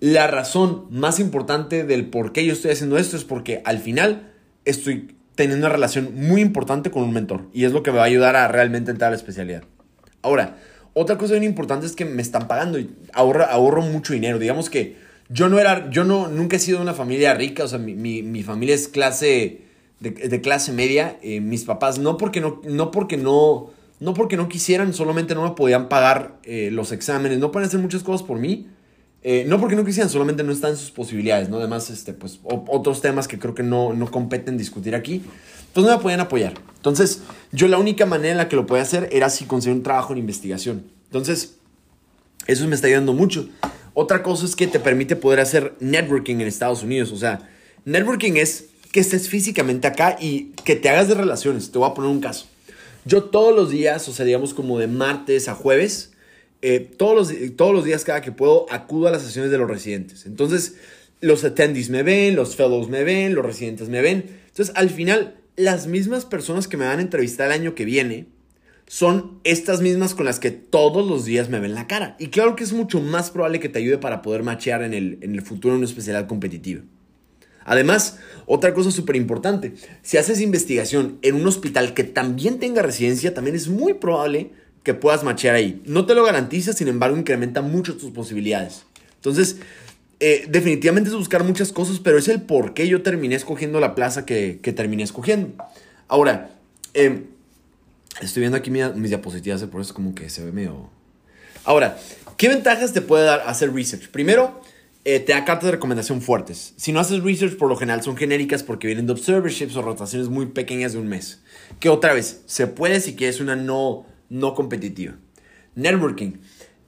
la 0.01 0.27
razón 0.27 0.87
más 0.91 1.19
importante 1.21 1.85
del 1.85 2.07
por 2.07 2.33
qué 2.33 2.45
yo 2.45 2.53
estoy 2.53 2.73
haciendo 2.73 2.99
esto 2.99 3.17
es 3.17 3.25
porque 3.25 3.63
al 3.65 3.79
final 3.79 4.33
estoy 4.65 5.17
teniendo 5.35 5.67
una 5.67 5.75
relación 5.75 6.15
muy 6.15 6.41
importante 6.41 6.91
con 6.91 7.03
un 7.03 7.13
mentor 7.13 7.49
y 7.53 7.65
es 7.65 7.73
lo 7.73 7.83
que 7.83 7.93
me 7.93 7.99
va 7.99 8.05
a 8.05 8.07
ayudar 8.07 8.37
a 8.37 8.49
realmente 8.49 8.91
entrar 8.91 9.09
a 9.09 9.11
la 9.13 9.17
especialidad. 9.17 9.63
Ahora, 10.23 10.57
otra 10.99 11.19
cosa 11.19 11.35
bien 11.35 11.45
importante 11.45 11.87
es 11.87 11.93
que 11.93 12.05
me 12.05 12.23
están 12.23 12.49
pagando 12.49 12.79
y 12.79 12.91
ahorro, 13.13 13.83
mucho 13.83 14.15
dinero. 14.15 14.39
Digamos 14.39 14.71
que 14.71 14.97
yo 15.29 15.49
no 15.49 15.59
era, 15.59 15.91
yo 15.91 16.05
no, 16.05 16.29
nunca 16.29 16.57
he 16.57 16.59
sido 16.59 16.79
de 16.79 16.85
una 16.85 16.95
familia 16.95 17.35
rica, 17.35 17.65
o 17.65 17.69
sea, 17.69 17.79
mi, 17.79 17.95
mi, 17.95 18.43
familia 18.43 18.75
es 18.75 18.89
clase, 18.89 19.61
de, 20.01 20.41
clase 20.41 20.73
media. 20.73 21.19
Eh, 21.23 21.41
mis 21.41 21.65
papás, 21.65 21.99
no 21.99 22.17
porque 22.17 22.41
no, 22.41 22.63
no 22.65 22.91
porque 22.91 23.19
no, 23.19 23.71
no 24.01 24.15
porque 24.15 24.39
no 24.39 24.49
quisieran, 24.49 24.95
solamente 24.95 25.35
no 25.35 25.43
me 25.43 25.55
podían 25.55 25.91
pagar 25.91 26.39
eh, 26.45 26.71
los 26.73 26.93
exámenes, 26.93 27.39
no 27.39 27.53
pueden 27.53 27.69
hacer 27.69 27.81
muchas 27.81 28.03
cosas 28.03 28.27
por 28.27 28.39
mí. 28.39 28.69
Eh, 29.29 29.45
no 29.45 29.59
porque 29.59 29.75
no 29.75 29.85
quisieran, 29.85 30.09
solamente 30.09 30.45
no 30.45 30.53
están 30.53 30.77
sus 30.77 30.93
posibilidades, 30.93 31.49
¿no? 31.49 31.57
Además, 31.57 31.91
este, 31.91 32.13
pues, 32.13 32.39
otros 32.45 33.01
temas 33.03 33.27
que 33.27 33.41
creo 33.41 33.57
que 33.57 33.65
no, 33.65 33.93
no 33.93 34.09
competen 34.09 34.57
discutir 34.57 34.95
aquí, 34.95 35.21
pues 35.73 35.85
no 35.85 35.91
me 35.91 36.01
podían 36.01 36.21
apoyar. 36.21 36.55
Entonces, 36.77 37.23
yo 37.51 37.67
la 37.67 37.77
única 37.77 38.07
manera 38.07 38.31
en 38.31 38.37
la 38.37 38.49
que 38.49 38.55
lo 38.55 38.67
podía 38.67 38.85
hacer 38.85 39.09
era 39.11 39.29
si 39.29 39.45
conseguir 39.47 39.79
un 39.79 39.83
trabajo 39.83 40.13
en 40.13 40.21
investigación. 40.21 40.85
Entonces, 41.07 41.57
eso 42.47 42.69
me 42.69 42.77
está 42.77 42.87
ayudando 42.87 43.15
mucho. 43.15 43.49
Otra 43.95 44.23
cosa 44.23 44.45
es 44.45 44.55
que 44.55 44.69
te 44.69 44.79
permite 44.79 45.17
poder 45.17 45.41
hacer 45.41 45.75
networking 45.81 46.37
en 46.37 46.43
Estados 46.43 46.85
Unidos. 46.85 47.11
O 47.11 47.17
sea, 47.17 47.51
networking 47.85 48.35
es 48.35 48.67
que 48.93 49.01
estés 49.01 49.29
físicamente 49.29 49.89
acá 49.89 50.17
y 50.21 50.53
que 50.65 50.77
te 50.77 50.89
hagas 50.89 51.09
de 51.09 51.15
relaciones. 51.15 51.73
Te 51.73 51.79
voy 51.79 51.91
a 51.91 51.95
poner 51.95 52.13
un 52.13 52.21
caso. 52.21 52.47
Yo 53.05 53.25
todos 53.25 53.53
los 53.53 53.71
días, 53.71 54.09
o 54.09 54.13
sea, 54.13 54.25
digamos 54.25 54.55
como 54.55 54.79
de 54.79 54.87
martes 54.87 55.49
a 55.49 55.57
jueves, 55.57 56.13
eh, 56.69 56.81
todos, 56.81 57.15
los, 57.15 57.57
todos 57.57 57.73
los 57.73 57.85
días 57.85 58.03
cada 58.03 58.23
que 58.23 58.33
puedo 58.33 58.67
acudo 58.73 59.07
a 59.07 59.13
las 59.13 59.23
sesiones 59.23 59.53
de 59.53 59.59
los 59.59 59.71
residentes. 59.71 60.27
Entonces, 60.27 60.75
los 61.21 61.45
attendees 61.45 61.91
me 61.91 62.03
ven, 62.03 62.35
los 62.35 62.57
fellows 62.57 62.89
me 62.89 63.05
ven, 63.05 63.37
los 63.37 63.47
residentes 63.47 63.89
me 63.89 64.03
ven. 64.03 64.25
Entonces, 64.49 64.75
al 64.75 64.91
final, 64.91 65.37
las 65.55 65.87
mismas 65.87 66.25
personas 66.25 66.67
que 66.67 66.77
me 66.77 66.85
van 66.85 66.99
a 66.99 67.03
entrevistar 67.03 67.47
el 67.47 67.53
año 67.53 67.77
que 67.77 67.85
viene 67.85 68.27
son 68.89 69.39
estas 69.45 69.81
mismas 69.81 70.17
con 70.17 70.25
las 70.25 70.41
que 70.41 70.51
todos 70.51 71.09
los 71.09 71.25
días 71.25 71.49
me 71.51 71.61
ven 71.61 71.73
la 71.73 71.87
cara. 71.87 72.17
Y 72.19 72.31
claro 72.31 72.57
que 72.57 72.65
es 72.65 72.73
mucho 72.73 73.01
más 73.01 73.31
probable 73.31 73.61
que 73.61 73.69
te 73.69 73.79
ayude 73.79 73.99
para 73.99 74.21
poder 74.21 74.43
machear 74.43 74.83
en 74.83 74.93
el, 74.93 75.19
en 75.21 75.37
el 75.37 75.43
futuro 75.43 75.75
en 75.75 75.79
una 75.79 75.87
especialidad 75.87 76.27
competitiva. 76.27 76.83
Además, 77.65 78.19
otra 78.47 78.75
cosa 78.75 78.91
súper 78.91 79.15
importante, 79.15 79.75
si 80.03 80.17
haces 80.17 80.41
investigación 80.41 81.21
en 81.23 81.37
un 81.37 81.47
hospital 81.47 81.95
que 81.95 82.03
también 82.03 82.59
tenga 82.59 82.83
residencia, 82.83 83.35
también 83.35 83.55
es 83.55 83.69
muy 83.69 83.95
probable 83.95 84.51
que 84.87 84.95
puedas 84.95 85.25
machear 85.25 85.57
ahí. 85.57 85.83
No 85.85 86.07
te 86.07 86.15
lo 86.15 86.23
garantiza, 86.23 86.73
sin 86.73 86.87
embargo, 86.87 87.17
incrementa 87.17 87.61
mucho 87.61 87.97
tus 87.97 88.13
posibilidades. 88.13 88.85
Entonces, 89.17 89.57
eh, 90.21 90.47
definitivamente 90.49 91.11
es 91.11 91.17
buscar 91.17 91.43
muchas 91.43 91.73
cosas, 91.73 91.99
pero 91.99 92.19
es 92.19 92.29
el 92.29 92.43
por 92.43 92.73
qué 92.73 92.87
yo 92.87 93.03
terminé 93.03 93.35
escogiendo 93.35 93.81
la 93.81 93.97
plaza 93.97 94.25
que, 94.25 94.61
terminé 94.77 95.03
escogiendo. 95.03 95.57
Ahora, 96.07 96.51
em, 96.95 97.25
estoy 98.21 98.43
viendo 98.43 98.57
aquí 98.57 98.71
mis 98.71 99.09
diapositivas, 99.09 99.65
por 99.65 99.81
eso 99.81 99.93
como 99.93 100.15
que 100.15 100.31
se 100.31 100.45
ve 100.45 100.53
medio... 100.53 100.89
Ahora, 101.65 101.99
¿qué 102.37 102.49
ventajas 102.49 102.93
te 102.93 103.01
puede 103.01 103.25
dar 103.25 103.43
hacer 103.45 103.75
research? 103.75 104.11
Primero, 104.11 104.61
eh, 105.05 105.19
te 105.19 105.33
da 105.33 105.45
cartas 105.45 105.65
de 105.65 105.73
recomendación 105.73 106.23
fuertes. 106.23 106.75
Si 106.77 106.93
no 106.93 107.01
haces 107.01 107.25
research, 107.25 107.57
por 107.57 107.69
lo 107.69 107.75
general 107.75 108.05
son 108.05 108.17
genéricas 108.17 108.63
porque 108.63 108.87
vienen 108.87 109.07
de 109.07 109.15
observerships 109.15 109.75
o 109.75 109.83
rotaciones 109.83 110.29
muy 110.29 110.47
pequeñas 110.47 110.93
de 110.93 111.01
un 111.01 111.09
mes. 111.09 111.41
Que 111.81 111.89
otra 111.89 112.15
vez, 112.15 112.43
se 112.47 112.69
puede 112.69 113.01
si 113.01 113.17
quieres 113.17 113.41
una 113.41 113.57
no 113.57 114.07
no 114.29 114.55
competitiva. 114.55 115.15
Networking. 115.75 116.39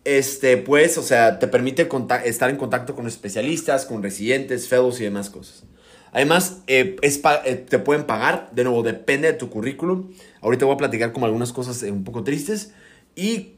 Este, 0.05 0.57
pues, 0.57 0.97
o 0.97 1.03
sea, 1.03 1.39
te 1.39 1.49
permite 1.49 1.89
estar 2.25 2.51
en 2.51 2.57
contacto 2.57 2.95
con 2.95 3.07
especialistas, 3.07 3.85
con 3.85 4.03
residentes, 4.03 4.67
fellows 4.69 5.01
y 5.01 5.05
demás 5.05 5.29
cosas. 5.29 5.65
Además, 6.13 6.63
eh, 6.67 6.97
eh, 7.03 7.55
te 7.69 7.79
pueden 7.79 8.05
pagar, 8.05 8.51
de 8.53 8.65
nuevo, 8.65 8.83
depende 8.83 9.29
de 9.29 9.35
tu 9.35 9.51
currículum. 9.51 10.11
Ahorita 10.41 10.65
voy 10.65 10.75
a 10.75 10.79
platicar 10.79 11.13
como 11.13 11.27
algunas 11.27 11.53
cosas 11.53 11.83
eh, 11.83 11.91
un 11.91 12.05
poco 12.05 12.25
tristes. 12.25 12.73
Y 13.15 13.55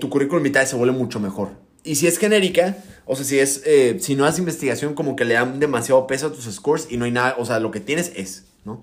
tu 0.00 0.08
currículum 0.08 0.42
mitad 0.42 0.64
se 0.64 0.74
vuelve 0.74 0.96
mucho 0.96 1.20
mejor. 1.20 1.50
Y 1.84 1.96
si 1.96 2.06
es 2.06 2.18
genérica, 2.18 2.78
o 3.04 3.14
sea, 3.14 3.24
si, 3.26 3.38
es, 3.38 3.62
si 4.02 4.14
no 4.14 4.24
haces 4.24 4.38
investigación, 4.38 4.94
como 4.94 5.16
que 5.16 5.26
le 5.26 5.34
dan 5.34 5.60
demasiado 5.60 6.06
peso 6.06 6.28
a 6.28 6.32
tus 6.32 6.46
scores 6.46 6.88
y 6.90 6.96
no 6.96 7.04
hay 7.04 7.10
nada, 7.10 7.36
o 7.38 7.44
sea, 7.44 7.60
lo 7.60 7.70
que 7.70 7.80
tienes 7.80 8.10
es, 8.16 8.46
¿no? 8.64 8.82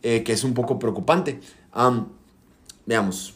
que 0.00 0.24
es 0.26 0.44
un 0.44 0.54
poco 0.54 0.78
preocupante. 0.78 1.40
veamos. 2.86 3.34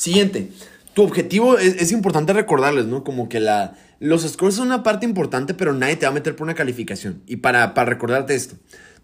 Siguiente, 0.00 0.48
tu 0.94 1.02
objetivo 1.02 1.58
es, 1.58 1.92
importante 1.92 2.32
recordarles, 2.32 2.86
¿no? 2.86 3.04
Como 3.04 3.28
que 3.28 3.38
la, 3.38 3.76
los 3.98 4.22
scores 4.22 4.54
son 4.54 4.68
una 4.68 4.82
parte 4.82 5.04
importante, 5.04 5.52
pero 5.52 5.74
nadie 5.74 5.96
te 5.96 6.06
va 6.06 6.10
a 6.10 6.14
meter 6.14 6.34
por 6.34 6.44
una 6.44 6.54
calificación. 6.54 7.20
Y 7.26 7.36
para, 7.36 7.74
para 7.74 7.90
recordarte 7.90 8.34
esto, 8.34 8.54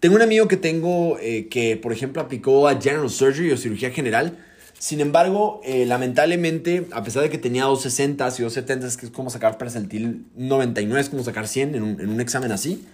tengo 0.00 0.16
un 0.16 0.22
amigo 0.22 0.48
que 0.48 0.56
tengo 0.56 1.18
eh, 1.20 1.48
que, 1.48 1.76
por 1.76 1.92
ejemplo, 1.92 2.22
aplicó 2.22 2.66
a 2.66 2.80
General 2.80 3.10
Surgery 3.10 3.52
o 3.52 3.58
cirugía 3.58 3.90
general. 3.90 4.38
Sin 4.78 5.00
embargo, 5.00 5.60
eh, 5.66 5.84
lamentablemente, 5.84 6.86
a 6.92 7.04
pesar 7.04 7.24
de 7.24 7.28
que 7.28 7.36
tenía 7.36 7.64
260 7.64 8.24
y 8.24 8.44
270, 8.44 8.96
que 8.98 9.04
es 9.04 9.12
como 9.12 9.28
sacar 9.28 9.58
percentil 9.58 10.24
99, 10.34 10.98
es 10.98 11.10
como 11.10 11.22
sacar 11.24 11.46
100 11.46 11.74
en 11.74 11.82
un, 11.82 12.00
en 12.00 12.08
un 12.08 12.22
examen 12.22 12.52
así, 12.52 12.86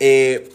eh, 0.00 0.48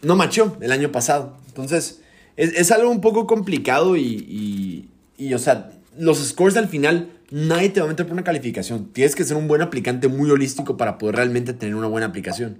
no 0.00 0.16
machó 0.16 0.56
el 0.62 0.72
año 0.72 0.90
pasado. 0.90 1.36
Entonces, 1.48 2.00
es, 2.38 2.54
es 2.54 2.70
algo 2.70 2.88
un 2.88 3.02
poco 3.02 3.26
complicado 3.26 3.98
y, 3.98 4.88
y, 5.18 5.34
o 5.34 5.38
sea, 5.38 5.70
los 5.98 6.18
scores 6.18 6.56
al 6.56 6.68
final, 6.68 7.10
nadie 7.30 7.70
te 7.70 7.80
va 7.80 7.86
a 7.86 7.88
meter 7.88 8.06
por 8.06 8.12
una 8.12 8.24
calificación. 8.24 8.92
Tienes 8.92 9.14
que 9.14 9.24
ser 9.24 9.36
un 9.36 9.48
buen 9.48 9.62
aplicante 9.62 10.08
muy 10.08 10.30
holístico 10.30 10.76
para 10.76 10.98
poder 10.98 11.16
realmente 11.16 11.52
tener 11.52 11.74
una 11.74 11.88
buena 11.88 12.06
aplicación. 12.06 12.58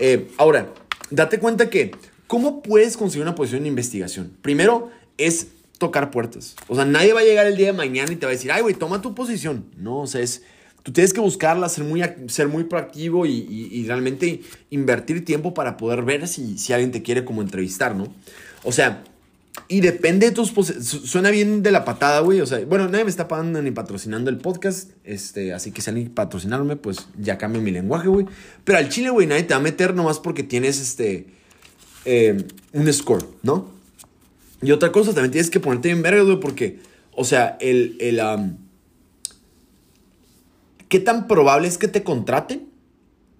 Eh, 0.00 0.28
ahora, 0.36 0.72
date 1.10 1.38
cuenta 1.38 1.70
que, 1.70 1.92
¿cómo 2.26 2.62
puedes 2.62 2.96
conseguir 2.96 3.22
una 3.22 3.34
posición 3.34 3.62
en 3.62 3.68
investigación? 3.68 4.36
Primero, 4.42 4.90
es 5.18 5.48
tocar 5.78 6.10
puertas. 6.10 6.56
O 6.68 6.74
sea, 6.74 6.84
nadie 6.84 7.12
va 7.12 7.20
a 7.20 7.24
llegar 7.24 7.46
el 7.46 7.56
día 7.56 7.66
de 7.66 7.72
mañana 7.72 8.12
y 8.12 8.16
te 8.16 8.26
va 8.26 8.30
a 8.30 8.34
decir, 8.34 8.52
ay, 8.52 8.62
güey, 8.62 8.74
toma 8.74 9.02
tu 9.02 9.14
posición. 9.14 9.66
No, 9.76 10.00
o 10.00 10.06
sea, 10.06 10.20
es, 10.20 10.42
tú 10.82 10.92
tienes 10.92 11.12
que 11.12 11.20
buscarla, 11.20 11.68
ser 11.68 11.84
muy, 11.84 12.02
ser 12.28 12.48
muy 12.48 12.64
proactivo 12.64 13.26
y, 13.26 13.46
y, 13.48 13.86
realmente 13.86 14.42
invertir 14.70 15.24
tiempo 15.24 15.54
para 15.54 15.76
poder 15.76 16.02
ver 16.02 16.28
si, 16.28 16.58
si 16.58 16.72
alguien 16.72 16.92
te 16.92 17.02
quiere 17.02 17.24
como 17.24 17.42
entrevistar, 17.42 17.94
¿no? 17.94 18.12
O 18.62 18.72
sea, 18.72 19.02
y 19.68 19.80
depende 19.80 20.26
de 20.26 20.32
tus 20.32 20.52
Suena 21.04 21.30
bien 21.30 21.62
de 21.62 21.70
la 21.70 21.84
patada, 21.84 22.20
güey. 22.20 22.40
O 22.40 22.46
sea, 22.46 22.64
bueno, 22.66 22.88
nadie 22.88 23.04
me 23.04 23.10
está 23.10 23.28
pagando 23.28 23.62
ni 23.62 23.70
patrocinando 23.70 24.28
el 24.30 24.36
podcast. 24.36 24.90
Este, 25.04 25.54
así 25.54 25.70
que 25.70 25.80
si 25.80 25.90
alguien 25.90 26.10
patrocinarme, 26.10 26.76
pues 26.76 27.08
ya 27.18 27.38
cambio 27.38 27.62
mi 27.62 27.70
lenguaje, 27.70 28.08
güey. 28.08 28.26
Pero 28.64 28.78
al 28.78 28.88
chile, 28.88 29.10
güey, 29.10 29.26
nadie 29.26 29.44
te 29.44 29.54
va 29.54 29.60
a 29.60 29.62
meter 29.62 29.94
nomás 29.94 30.18
porque 30.18 30.42
tienes 30.42 30.80
este. 30.80 31.26
Eh, 32.04 32.44
un 32.72 32.92
score, 32.92 33.26
¿no? 33.42 33.70
Y 34.60 34.72
otra 34.72 34.92
cosa, 34.92 35.14
también 35.14 35.32
tienes 35.32 35.50
que 35.50 35.60
ponerte 35.60 35.88
bien 35.88 36.02
verga, 36.02 36.22
güey, 36.22 36.40
porque, 36.40 36.80
o 37.12 37.24
sea, 37.24 37.56
el. 37.60 37.96
el 38.00 38.20
¿Qué 40.88 41.00
tan 41.00 41.26
probable 41.26 41.68
es 41.68 41.78
que 41.78 41.88
te 41.88 42.02
contraten? 42.02 42.68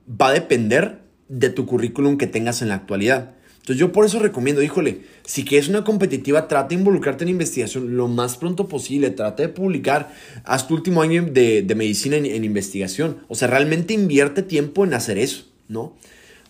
Va 0.08 0.28
a 0.28 0.32
depender 0.32 1.02
de 1.28 1.50
tu 1.50 1.66
currículum 1.66 2.16
que 2.16 2.26
tengas 2.26 2.62
en 2.62 2.68
la 2.68 2.76
actualidad. 2.76 3.34
Entonces 3.64 3.80
yo 3.80 3.92
por 3.92 4.04
eso 4.04 4.18
recomiendo, 4.18 4.60
híjole, 4.60 5.00
si 5.24 5.42
quieres 5.42 5.70
una 5.70 5.84
competitiva, 5.84 6.48
trata 6.48 6.68
de 6.68 6.74
involucrarte 6.74 7.24
en 7.24 7.30
investigación 7.30 7.96
lo 7.96 8.08
más 8.08 8.36
pronto 8.36 8.68
posible, 8.68 9.08
trata 9.08 9.42
de 9.42 9.48
publicar, 9.48 10.12
haz 10.44 10.68
tu 10.68 10.74
último 10.74 11.00
año 11.00 11.22
de, 11.22 11.62
de 11.62 11.74
medicina 11.74 12.16
en, 12.16 12.26
en, 12.26 12.44
investigación, 12.44 13.20
o 13.26 13.34
sea, 13.34 13.48
realmente 13.48 13.94
invierte 13.94 14.42
tiempo 14.42 14.84
en 14.84 14.92
hacer 14.92 15.16
eso, 15.16 15.46
¿no? 15.66 15.94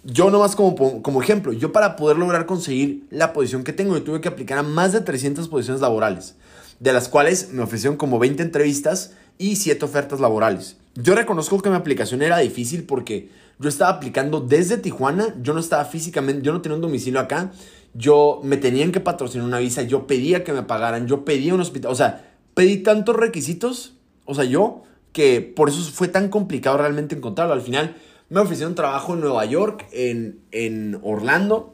Yo 0.03 0.29
nomás 0.29 0.57
como, 0.57 1.03
como 1.05 1.23
ejemplo, 1.23 1.53
yo 1.53 1.71
para 1.71 1.95
poder 1.95 2.17
lograr 2.17 2.47
conseguir 2.47 3.05
la 3.11 3.33
posición 3.33 3.63
que 3.63 3.73
tengo, 3.73 3.97
yo 3.97 4.03
tuve 4.03 4.21
que 4.21 4.27
aplicar 4.27 4.59
a 4.59 4.65
más 4.65 4.93
de 4.93 5.01
300 5.01 5.47
posiciones 5.47 5.81
laborales, 5.81 6.35
de 6.81 6.93
las 6.93 7.09
cuales 7.09 7.51
me 7.53 7.63
ofrecieron 7.63 7.97
como 7.97 8.19
20 8.19 8.43
entrevistas 8.43 9.13
y 9.39 9.57
7 9.57 9.85
ofertas 9.85 10.21
laborales. 10.21 10.77
Yo 10.95 11.15
reconozco 11.15 11.61
que 11.61 11.71
mi 11.71 11.77
aplicación 11.77 12.23
era 12.23 12.39
difícil 12.39 12.85
porque 12.85 13.31
yo 13.59 13.69
estaba 13.69 13.93
aplicando 13.93 14.41
desde 14.41 14.79
Tijuana, 14.79 15.35
yo 15.43 15.55
no 15.55 15.61
estaba 15.61 15.85
físicamente, 15.85 16.43
yo 16.43 16.53
no 16.53 16.61
tenía 16.61 16.77
un 16.77 16.83
domicilio 16.83 17.21
acá, 17.21 17.53
yo 17.95 18.41
me 18.43 18.57
tenían 18.57 18.93
que 18.93 19.01
patrocinar 19.01 19.47
una 19.47 19.59
visa, 19.59 19.83
yo 19.83 20.07
pedía 20.07 20.45
que 20.45 20.53
me 20.53 20.63
pagaran, 20.63 21.07
yo 21.07 21.25
pedía 21.25 21.55
un 21.55 21.61
hospital, 21.61 21.93
o 21.93 21.95
sea, 21.95 22.33
pedí 22.55 22.79
tantos 22.79 23.17
requisitos, 23.17 23.95
o 24.25 24.35
sea, 24.35 24.45
yo, 24.45 24.83
que 25.13 25.41
por 25.41 25.69
eso 25.69 25.83
fue 25.93 26.09
tan 26.09 26.29
complicado 26.29 26.77
realmente 26.79 27.15
encontrarlo. 27.15 27.55
Al 27.55 27.63
final 27.63 27.97
me 28.29 28.41
ofrecieron 28.41 28.75
trabajo 28.75 29.15
en 29.15 29.21
Nueva 29.21 29.45
York, 29.45 29.87
en, 29.93 30.41
en 30.51 30.99
Orlando, 31.03 31.73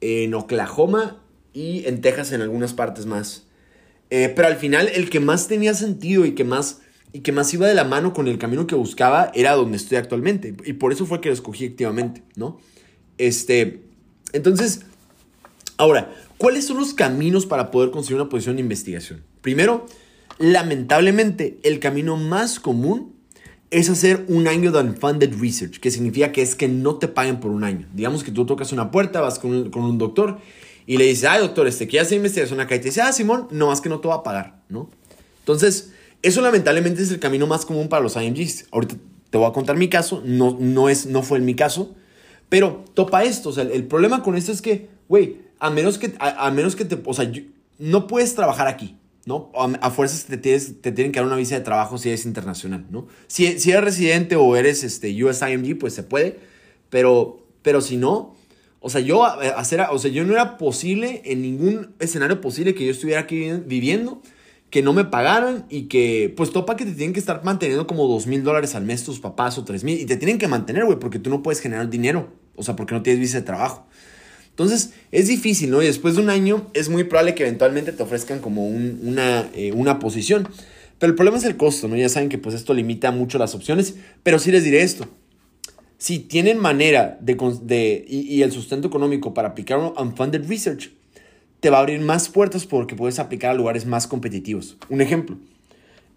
en 0.00 0.34
Oklahoma 0.34 1.18
y 1.52 1.86
en 1.86 2.00
Texas 2.00 2.32
en 2.32 2.42
algunas 2.42 2.72
partes 2.72 3.06
más. 3.06 3.44
Eh, 4.10 4.32
pero 4.34 4.48
al 4.48 4.56
final 4.56 4.88
el 4.88 5.10
que 5.10 5.20
más 5.20 5.48
tenía 5.48 5.74
sentido 5.74 6.26
y 6.26 6.34
que 6.34 6.44
más 6.44 6.80
y 7.12 7.20
que 7.20 7.32
más 7.32 7.52
iba 7.52 7.66
de 7.66 7.74
la 7.74 7.84
mano 7.84 8.14
con 8.14 8.28
el 8.28 8.38
camino 8.38 8.66
que 8.66 8.74
buscaba 8.74 9.30
era 9.34 9.52
donde 9.52 9.76
estoy 9.76 9.98
actualmente. 9.98 10.54
Y 10.64 10.74
por 10.74 10.92
eso 10.92 11.06
fue 11.06 11.20
que 11.20 11.28
lo 11.28 11.34
escogí 11.34 11.66
activamente, 11.66 12.22
¿no? 12.36 12.58
Este, 13.18 13.82
entonces, 14.32 14.82
ahora, 15.76 16.12
¿cuáles 16.38 16.66
son 16.66 16.78
los 16.78 16.94
caminos 16.94 17.46
para 17.46 17.70
poder 17.70 17.90
conseguir 17.90 18.20
una 18.20 18.30
posición 18.30 18.56
de 18.56 18.62
investigación? 18.62 19.22
Primero, 19.42 19.86
lamentablemente, 20.38 21.58
el 21.62 21.80
camino 21.80 22.16
más 22.16 22.58
común 22.58 23.14
es 23.70 23.88
hacer 23.88 24.24
un 24.28 24.48
año 24.48 24.70
de 24.70 24.80
unfunded 24.80 25.34
research, 25.38 25.80
que 25.80 25.90
significa 25.90 26.32
que 26.32 26.42
es 26.42 26.54
que 26.54 26.68
no 26.68 26.96
te 26.96 27.08
paguen 27.08 27.40
por 27.40 27.50
un 27.50 27.64
año. 27.64 27.88
Digamos 27.94 28.22
que 28.22 28.30
tú 28.30 28.44
tocas 28.46 28.72
una 28.72 28.90
puerta, 28.90 29.20
vas 29.20 29.38
con 29.38 29.50
un, 29.50 29.70
con 29.70 29.82
un 29.82 29.98
doctor 29.98 30.38
y 30.86 30.96
le 30.96 31.06
dices, 31.06 31.24
ay 31.24 31.40
doctor, 31.40 31.66
este, 31.66 31.88
que 31.88 32.00
hacer 32.00 32.16
investigación 32.16 32.60
acá? 32.60 32.74
Y 32.74 32.80
te 32.80 32.86
dice, 32.86 33.02
ah, 33.02 33.12
Simón, 33.12 33.48
no 33.50 33.68
más 33.68 33.80
que 33.80 33.88
no 33.88 34.00
te 34.00 34.08
va 34.08 34.16
a 34.16 34.22
pagar, 34.22 34.62
¿no? 34.68 34.90
Entonces, 35.40 35.92
eso 36.22 36.40
lamentablemente 36.40 37.02
es 37.02 37.10
el 37.10 37.18
camino 37.18 37.46
más 37.46 37.66
común 37.66 37.88
para 37.88 38.02
los 38.02 38.16
IMGs. 38.16 38.66
Ahorita 38.70 38.96
te 39.30 39.38
voy 39.38 39.48
a 39.48 39.52
contar 39.52 39.76
mi 39.76 39.88
caso, 39.88 40.22
no, 40.24 40.56
no, 40.58 40.88
es, 40.88 41.06
no 41.06 41.22
fue 41.22 41.38
en 41.38 41.44
mi 41.44 41.54
caso, 41.54 41.94
pero 42.48 42.84
topa 42.94 43.24
esto. 43.24 43.48
O 43.48 43.52
sea, 43.52 43.64
el, 43.64 43.84
problema 43.84 44.22
con 44.22 44.36
esto 44.36 44.52
es 44.52 44.62
que, 44.62 44.88
güey, 45.08 45.38
a 45.58 45.70
menos 45.70 45.98
que, 45.98 46.14
a, 46.18 46.50
menos 46.50 46.76
que 46.76 46.84
te, 46.84 46.98
o 47.04 47.14
sea, 47.14 47.30
no 47.78 48.06
puedes 48.06 48.34
trabajar 48.34 48.68
aquí, 48.68 48.98
¿no? 49.24 49.50
A, 49.54 49.90
fuerzas 49.90 50.26
te, 50.26 50.36
tienes, 50.36 50.80
te 50.80 50.92
tienen 50.92 51.12
que 51.12 51.18
dar 51.18 51.26
una 51.26 51.36
visa 51.36 51.54
de 51.54 51.62
trabajo 51.62 51.98
si 51.98 52.10
eres 52.10 52.26
internacional, 52.26 52.86
¿no? 52.90 53.06
Si, 53.26 53.46
eres 53.46 53.82
residente 53.82 54.36
o 54.36 54.54
eres 54.54 54.84
este, 54.84 55.24
US 55.24 55.40
IMG, 55.42 55.78
pues 55.78 55.94
se 55.94 56.02
puede, 56.02 56.38
pero, 56.90 57.44
pero 57.62 57.80
si 57.80 57.96
no, 57.96 58.36
o 58.80 58.90
sea, 58.90 59.00
yo, 59.00 59.24
hacer, 59.24 59.80
o 59.90 59.98
sea, 59.98 60.10
yo 60.10 60.24
no 60.24 60.34
era 60.34 60.58
posible 60.58 61.22
en 61.24 61.40
ningún 61.40 61.94
escenario 62.00 62.40
posible 62.40 62.74
que 62.74 62.84
yo 62.84 62.90
estuviera 62.90 63.22
aquí 63.22 63.50
viviendo 63.64 64.20
que 64.72 64.80
no 64.80 64.94
me 64.94 65.04
pagaran 65.04 65.66
y 65.68 65.82
que, 65.82 66.32
pues 66.34 66.50
topa 66.50 66.76
que 66.76 66.86
te 66.86 66.92
tienen 66.92 67.12
que 67.12 67.20
estar 67.20 67.44
manteniendo 67.44 67.86
como 67.86 68.08
dos 68.08 68.26
mil 68.26 68.42
dólares 68.42 68.74
al 68.74 68.84
mes 68.84 69.04
tus 69.04 69.20
papás 69.20 69.58
o 69.58 69.64
tres 69.64 69.84
mil 69.84 70.00
y 70.00 70.06
te 70.06 70.16
tienen 70.16 70.38
que 70.38 70.48
mantener, 70.48 70.86
güey, 70.86 70.98
porque 70.98 71.18
tú 71.18 71.28
no 71.28 71.42
puedes 71.42 71.60
generar 71.60 71.90
dinero, 71.90 72.32
o 72.56 72.62
sea, 72.62 72.74
porque 72.74 72.94
no 72.94 73.02
tienes 73.02 73.20
visa 73.20 73.36
de 73.36 73.44
trabajo. 73.44 73.86
Entonces, 74.48 74.94
es 75.10 75.28
difícil, 75.28 75.70
¿no? 75.70 75.82
Y 75.82 75.86
después 75.86 76.16
de 76.16 76.22
un 76.22 76.30
año 76.30 76.70
es 76.72 76.88
muy 76.88 77.04
probable 77.04 77.34
que 77.34 77.42
eventualmente 77.42 77.92
te 77.92 78.02
ofrezcan 78.02 78.38
como 78.38 78.66
una, 78.66 79.50
eh, 79.54 79.72
una 79.72 79.98
posición. 79.98 80.48
Pero 80.98 81.10
el 81.10 81.16
problema 81.16 81.36
es 81.36 81.44
el 81.44 81.58
costo, 81.58 81.86
¿no? 81.86 81.94
Ya 81.94 82.08
saben 82.08 82.30
que 82.30 82.38
pues 82.38 82.54
esto 82.54 82.72
limita 82.72 83.10
mucho 83.10 83.36
las 83.36 83.54
opciones, 83.54 83.96
pero 84.22 84.38
sí 84.38 84.50
les 84.50 84.64
diré 84.64 84.80
esto. 84.80 85.06
Si 85.98 86.18
tienen 86.18 86.58
manera 86.58 87.18
de, 87.20 87.36
de 87.60 88.06
y, 88.08 88.20
y, 88.20 88.42
el 88.42 88.52
sustento 88.52 88.88
económico 88.88 89.34
para 89.34 89.48
aplicar 89.48 89.76
un 89.78 89.92
unfunded 89.98 90.48
research, 90.48 90.92
te 91.62 91.70
va 91.70 91.76
a 91.76 91.80
abrir 91.82 92.00
más 92.00 92.28
puertas 92.28 92.66
porque 92.66 92.96
puedes 92.96 93.20
aplicar 93.20 93.52
a 93.52 93.54
lugares 93.54 93.86
más 93.86 94.08
competitivos. 94.08 94.76
Un 94.88 95.00
ejemplo, 95.00 95.36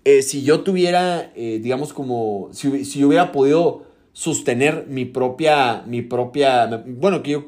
eh, 0.03 0.23
si 0.23 0.41
yo 0.41 0.61
tuviera, 0.61 1.31
eh, 1.35 1.59
digamos 1.61 1.93
como, 1.93 2.49
si, 2.51 2.83
si, 2.83 2.97
yo 2.97 3.09
hubiera 3.09 3.31
podido 3.31 3.85
sostener 4.11 4.87
mi 4.89 5.05
propia, 5.05 5.83
mi 5.85 6.01
propia, 6.01 6.83
bueno, 6.87 7.21
que 7.21 7.31
yo, 7.31 7.45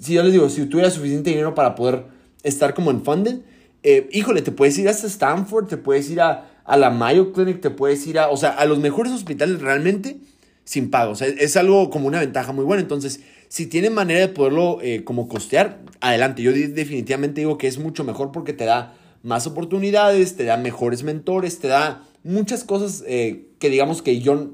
si 0.00 0.14
yo 0.14 0.22
les 0.22 0.32
digo, 0.32 0.48
si 0.48 0.64
tuviera 0.66 0.92
suficiente 0.92 1.30
dinero 1.30 1.56
para 1.56 1.74
poder 1.74 2.04
estar 2.44 2.72
como 2.72 2.92
en 2.92 3.02
funded, 3.02 3.40
eh, 3.82 4.08
híjole, 4.12 4.42
te 4.42 4.52
puedes 4.52 4.78
ir 4.78 4.88
hasta 4.88 5.08
Stanford, 5.08 5.66
te 5.66 5.76
puedes 5.76 6.08
ir 6.08 6.20
a, 6.20 6.62
a 6.64 6.76
la 6.76 6.90
Mayo 6.90 7.32
Clinic, 7.32 7.60
te 7.60 7.70
puedes 7.70 8.06
ir 8.06 8.20
a, 8.20 8.28
o 8.28 8.36
sea, 8.36 8.50
a 8.50 8.64
los 8.64 8.78
mejores 8.78 9.12
hospitales 9.12 9.60
realmente 9.60 10.20
sin 10.62 10.88
pago. 10.88 11.10
O 11.10 11.16
sea, 11.16 11.26
es 11.26 11.56
algo 11.56 11.90
como 11.90 12.06
una 12.06 12.20
ventaja 12.20 12.52
muy 12.52 12.64
buena. 12.64 12.80
Entonces, 12.80 13.24
si 13.50 13.66
tienen 13.66 13.92
manera 13.92 14.20
de 14.20 14.28
poderlo 14.28 14.78
eh, 14.80 15.02
como 15.02 15.26
costear, 15.26 15.82
adelante. 16.00 16.40
Yo 16.40 16.52
definitivamente 16.52 17.40
digo 17.40 17.58
que 17.58 17.66
es 17.66 17.78
mucho 17.78 18.04
mejor 18.04 18.30
porque 18.30 18.52
te 18.52 18.64
da 18.64 18.94
más 19.24 19.48
oportunidades, 19.48 20.36
te 20.36 20.44
da 20.44 20.56
mejores 20.56 21.02
mentores, 21.02 21.58
te 21.58 21.66
da 21.66 22.06
muchas 22.22 22.62
cosas 22.62 23.02
eh, 23.08 23.48
que 23.58 23.68
digamos 23.68 24.02
que 24.02 24.20
yo, 24.20 24.52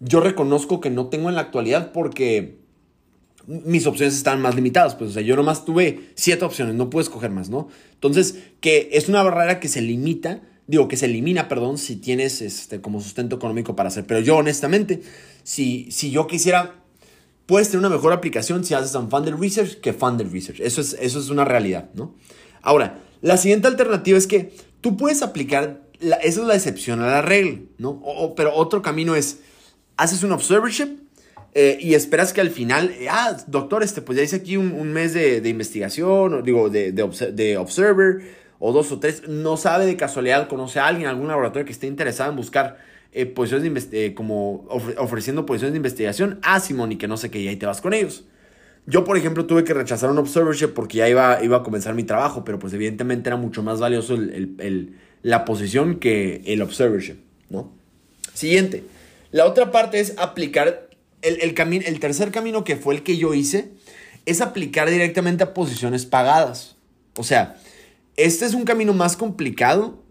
yo 0.00 0.20
reconozco 0.20 0.82
que 0.82 0.90
no 0.90 1.06
tengo 1.06 1.30
en 1.30 1.36
la 1.36 1.40
actualidad 1.40 1.90
porque 1.92 2.58
mis 3.46 3.86
opciones 3.86 4.14
están 4.14 4.42
más 4.42 4.54
limitadas. 4.54 4.94
Pues, 4.94 5.08
o 5.08 5.12
sea, 5.14 5.22
yo 5.22 5.34
nomás 5.34 5.64
tuve 5.64 6.10
siete 6.14 6.44
opciones, 6.44 6.74
no 6.74 6.90
puedo 6.90 7.02
escoger 7.02 7.30
más, 7.30 7.48
¿no? 7.48 7.68
Entonces, 7.94 8.40
que 8.60 8.90
es 8.92 9.08
una 9.08 9.22
barrera 9.22 9.58
que 9.58 9.68
se 9.68 9.80
limita, 9.80 10.42
digo, 10.66 10.86
que 10.86 10.98
se 10.98 11.06
elimina, 11.06 11.48
perdón, 11.48 11.78
si 11.78 11.96
tienes 11.96 12.42
este, 12.42 12.82
como 12.82 13.00
sustento 13.00 13.36
económico 13.36 13.74
para 13.74 13.88
hacer. 13.88 14.04
Pero 14.04 14.20
yo, 14.20 14.36
honestamente, 14.36 15.00
si, 15.44 15.90
si 15.90 16.10
yo 16.10 16.26
quisiera 16.26 16.84
puedes 17.48 17.70
tener 17.70 17.86
una 17.86 17.96
mejor 17.96 18.12
aplicación 18.12 18.62
si 18.62 18.74
haces 18.74 18.94
Unfunded 18.94 19.34
Research 19.36 19.80
que 19.80 19.94
Funded 19.94 20.30
Research. 20.30 20.60
Eso 20.60 20.82
es, 20.82 20.94
eso 21.00 21.18
es 21.18 21.30
una 21.30 21.46
realidad, 21.46 21.88
¿no? 21.94 22.14
Ahora, 22.60 22.98
la 23.22 23.38
siguiente 23.38 23.66
alternativa 23.66 24.18
es 24.18 24.26
que 24.26 24.52
tú 24.82 24.98
puedes 24.98 25.22
aplicar, 25.22 25.80
esa 25.98 26.18
es 26.22 26.36
la 26.36 26.54
excepción 26.54 27.00
a 27.00 27.06
la 27.06 27.22
regla, 27.22 27.60
¿no? 27.78 28.02
pero 28.36 28.54
otro 28.54 28.82
camino 28.82 29.14
es, 29.14 29.40
haces 29.96 30.22
un 30.22 30.32
observership 30.32 30.98
eh, 31.54 31.78
y 31.80 31.94
esperas 31.94 32.34
que 32.34 32.42
al 32.42 32.50
final, 32.50 32.90
eh, 32.90 33.08
ah, 33.10 33.34
doctor, 33.46 33.82
este, 33.82 34.02
pues 34.02 34.18
ya 34.18 34.24
hice 34.24 34.36
aquí 34.36 34.58
un, 34.58 34.92
mes 34.92 35.14
de, 35.14 35.48
investigación, 35.48 36.42
digo, 36.44 36.68
de, 36.68 36.92
de, 36.92 37.32
de 37.32 37.56
observer, 37.56 38.36
o 38.58 38.72
dos 38.72 38.92
o 38.92 39.00
tres, 39.00 39.26
no 39.26 39.56
sabe 39.56 39.86
de 39.86 39.96
casualidad, 39.96 40.48
conoce 40.48 40.80
a 40.80 40.86
alguien, 40.86 41.08
algún 41.08 41.28
laboratorio 41.28 41.64
que 41.64 41.72
esté 41.72 41.86
interesado 41.86 42.28
en 42.28 42.36
buscar 42.36 42.76
eh, 43.12 43.26
posiciones 43.26 43.90
de 43.90 44.06
eh, 44.06 44.14
como 44.14 44.66
ofreciendo 44.96 45.46
posiciones 45.46 45.72
de 45.72 45.78
investigación 45.78 46.38
a 46.42 46.60
Simón 46.60 46.92
y 46.92 46.96
que 46.96 47.08
no 47.08 47.16
sé 47.16 47.30
qué, 47.30 47.40
y 47.40 47.48
ahí 47.48 47.56
te 47.56 47.66
vas 47.66 47.80
con 47.80 47.94
ellos. 47.94 48.24
Yo, 48.86 49.04
por 49.04 49.18
ejemplo, 49.18 49.46
tuve 49.46 49.64
que 49.64 49.74
rechazar 49.74 50.10
un 50.10 50.18
observership 50.18 50.68
porque 50.68 50.98
ya 50.98 51.08
iba, 51.08 51.42
iba 51.42 51.58
a 51.58 51.62
comenzar 51.62 51.94
mi 51.94 52.04
trabajo, 52.04 52.44
pero 52.44 52.58
pues 52.58 52.72
evidentemente 52.72 53.28
era 53.28 53.36
mucho 53.36 53.62
más 53.62 53.80
valioso 53.80 54.16
la 55.22 55.44
posición 55.44 55.98
que 55.98 56.42
el 56.46 56.62
observership, 56.62 57.16
¿no? 57.50 57.70
Siguiente. 58.32 58.84
La 59.30 59.44
otra 59.44 59.70
parte 59.70 60.00
es 60.00 60.14
aplicar 60.16 60.88
el, 61.20 61.40
el, 61.42 61.82
el 61.84 62.00
tercer 62.00 62.30
camino 62.30 62.64
que 62.64 62.76
fue 62.76 62.94
el 62.94 63.02
que 63.02 63.18
yo 63.18 63.34
hice, 63.34 63.72
es 64.24 64.40
aplicar 64.40 64.88
directamente 64.88 65.44
a 65.44 65.52
posiciones 65.52 66.06
pagadas. 66.06 66.76
O 67.16 67.24
sea, 67.24 67.58
este 68.16 68.46
es 68.46 68.54
un 68.54 68.64
camino 68.64 68.94
más 68.94 69.16
complicado, 69.16 70.02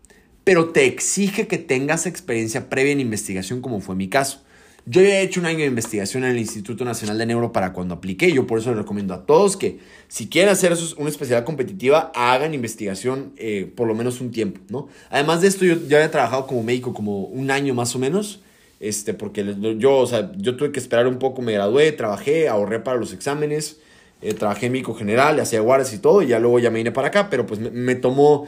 pero 0.48 0.70
te 0.70 0.86
exige 0.86 1.46
que 1.46 1.58
tengas 1.58 2.06
experiencia 2.06 2.70
previa 2.70 2.94
en 2.94 3.01
investigación, 3.01 3.60
como 3.60 3.82
fue 3.82 3.96
mi 3.96 4.08
caso. 4.08 4.44
Yo 4.86 5.01
ya 5.01 5.20
he 5.20 5.22
hecho 5.22 5.42
un 5.42 5.46
año 5.46 5.58
de 5.58 5.66
investigación 5.66 6.24
en 6.24 6.30
el 6.30 6.38
Instituto 6.38 6.86
Nacional 6.86 7.18
de 7.18 7.25
Neuro 7.25 7.51
para 7.51 7.74
cuando 7.74 7.96
apliqué. 7.96 8.32
Yo 8.32 8.48
por 8.48 8.60
eso 8.60 8.70
les 8.70 8.77
recomiendo 8.77 9.13
a 9.13 9.25
todos 9.25 9.58
que 9.58 9.80
si 10.08 10.30
quieren 10.30 10.50
hacer 10.50 10.74
una 10.96 11.10
especialidad 11.10 11.44
competitiva, 11.44 12.13
hagan 12.16 12.54
investigación 12.54 13.34
eh, 13.36 13.70
por 13.75 13.89
lo 13.89 13.94
menos 13.94 14.22
un 14.22 14.32
tiempo, 14.32 14.62
¿no? 14.70 14.88
Además 15.10 15.42
de 15.42 15.50
esto, 15.50 15.66
yo 15.66 15.75
ya 15.86 15.98
había 15.98 16.12
trabajado 16.12 16.48
como 16.48 16.63
médico 16.63 16.94
como 16.94 17.24
un 17.24 17.51
año 17.51 17.74
más 17.74 17.94
o 17.94 18.00
menos. 18.00 18.39
Este, 18.80 19.13
porque 19.13 19.54
yo, 19.77 19.98
o 19.98 20.08
sea, 20.08 20.32
yo 20.38 20.56
tuve 20.56 20.72
que 20.72 20.80
esperar 20.80 21.08
un 21.08 21.20
poco, 21.20 21.42
me 21.42 21.51
gradué, 21.51 21.92
trabajé, 21.92 22.48
ahorré 22.48 22.80
para 22.80 22.98
los 22.98 23.12
exámenes, 23.12 23.82
eh, 24.22 24.34
trabajé 24.34 24.68
en 24.68 24.72
médico 24.72 24.94
general, 24.94 25.42
hacía 25.42 25.60
guardias 25.60 25.94
y 25.94 25.98
todo, 25.98 26.22
y 26.22 26.27
ya 26.27 26.39
luego 26.39 26.60
ya 26.60 26.70
me 26.70 26.77
vine 26.77 26.94
para 26.94 27.10
acá, 27.10 27.30
pero 27.30 27.46
pues 27.46 27.60
me, 27.60 27.70
me 27.70 27.96
tomó, 27.96 28.48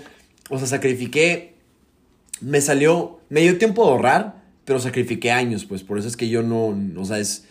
o 0.50 0.58
sea, 0.58 0.66
sacrifiqué, 0.66 1.59
me 2.42 2.62
salió, 2.62 3.20
me 3.30 3.42
dio 3.42 3.58
tiempo 3.58 3.86
de 3.86 3.92
ahorrar, 3.92 4.44
pero 4.66 4.80
sacrifiqué 4.80 5.32
años, 5.32 5.66
pues 5.66 5.84
por 5.84 5.98
eso 5.98 6.08
es 6.08 6.16
que 6.16 6.30
yo 6.30 6.44
no, 6.44 6.78
o 7.00 7.06
sea, 7.06 7.20
es, 7.20 7.46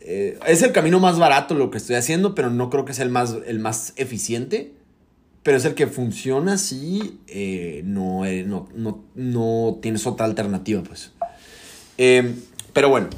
eh, 0.00 0.38
es 0.46 0.62
el 0.62 0.72
camino 0.72 0.98
más 0.98 1.18
barato 1.18 1.54
lo 1.54 1.70
que 1.70 1.78
estoy 1.78 1.96
haciendo, 1.96 2.34
pero 2.34 2.50
no 2.50 2.70
creo 2.70 2.84
que 2.84 2.94
sea 2.94 3.04
el 3.04 3.10
más, 3.10 3.36
el 3.46 3.58
más 3.58 3.92
eficiente, 3.96 4.72
pero 5.42 5.56
es 5.56 5.64
el 5.64 5.74
que 5.74 5.86
funciona 5.86 6.58
si 6.58 7.20
eh, 7.28 7.82
no, 7.84 8.26
eh, 8.26 8.44
no, 8.44 8.68
no, 8.74 9.04
no, 9.14 9.78
tienes 9.80 10.06
otra 10.06 10.26
alternativa, 10.26 10.82
pues. 10.82 11.12
Em, 11.96 12.34
pero 12.72 12.88
bueno, 12.88 13.08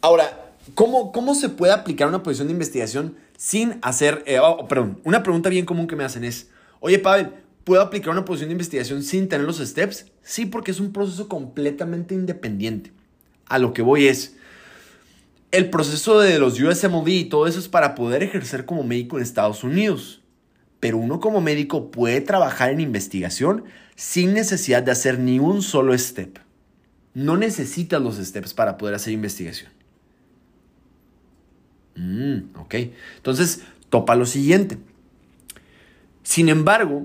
ahora, 0.00 0.52
¿cómo, 0.74 1.12
¿cómo 1.12 1.34
se 1.34 1.48
puede 1.48 1.72
aplicar 1.72 2.08
una 2.08 2.22
posición 2.22 2.48
de 2.48 2.52
investigación 2.52 3.16
sin 3.36 3.78
hacer, 3.82 4.24
oh, 4.42 4.66
perdón, 4.68 5.00
una 5.04 5.22
pregunta 5.22 5.48
bien 5.48 5.66
común 5.66 5.86
que 5.86 5.96
me 5.96 6.04
hacen 6.04 6.24
es, 6.24 6.48
oye 6.80 6.98
Pavel, 6.98 7.30
¿Puedo 7.64 7.82
aplicar 7.82 8.10
una 8.10 8.24
posición 8.24 8.48
de 8.48 8.54
investigación 8.54 9.02
sin 9.02 9.28
tener 9.28 9.46
los 9.46 9.58
steps? 9.58 10.06
Sí, 10.22 10.46
porque 10.46 10.72
es 10.72 10.80
un 10.80 10.92
proceso 10.92 11.28
completamente 11.28 12.14
independiente. 12.14 12.92
A 13.46 13.58
lo 13.58 13.72
que 13.72 13.82
voy 13.82 14.06
es, 14.06 14.36
el 15.52 15.70
proceso 15.70 16.18
de 16.18 16.38
los 16.38 16.60
USMLD 16.60 17.08
y 17.08 17.24
todo 17.26 17.46
eso 17.46 17.58
es 17.58 17.68
para 17.68 17.94
poder 17.94 18.22
ejercer 18.22 18.64
como 18.64 18.82
médico 18.82 19.16
en 19.16 19.22
Estados 19.22 19.62
Unidos. 19.62 20.22
Pero 20.80 20.98
uno 20.98 21.20
como 21.20 21.40
médico 21.40 21.90
puede 21.90 22.20
trabajar 22.20 22.70
en 22.70 22.80
investigación 22.80 23.64
sin 23.94 24.32
necesidad 24.34 24.82
de 24.82 24.90
hacer 24.90 25.18
ni 25.18 25.38
un 25.38 25.62
solo 25.62 25.96
step. 25.96 26.38
No 27.14 27.36
necesitas 27.36 28.02
los 28.02 28.16
steps 28.16 28.54
para 28.54 28.78
poder 28.78 28.94
hacer 28.94 29.12
investigación. 29.12 29.70
Mm, 31.94 32.58
ok. 32.58 32.74
Entonces, 33.16 33.60
topa 33.90 34.16
lo 34.16 34.26
siguiente. 34.26 34.78
Sin 36.22 36.48
embargo, 36.48 37.04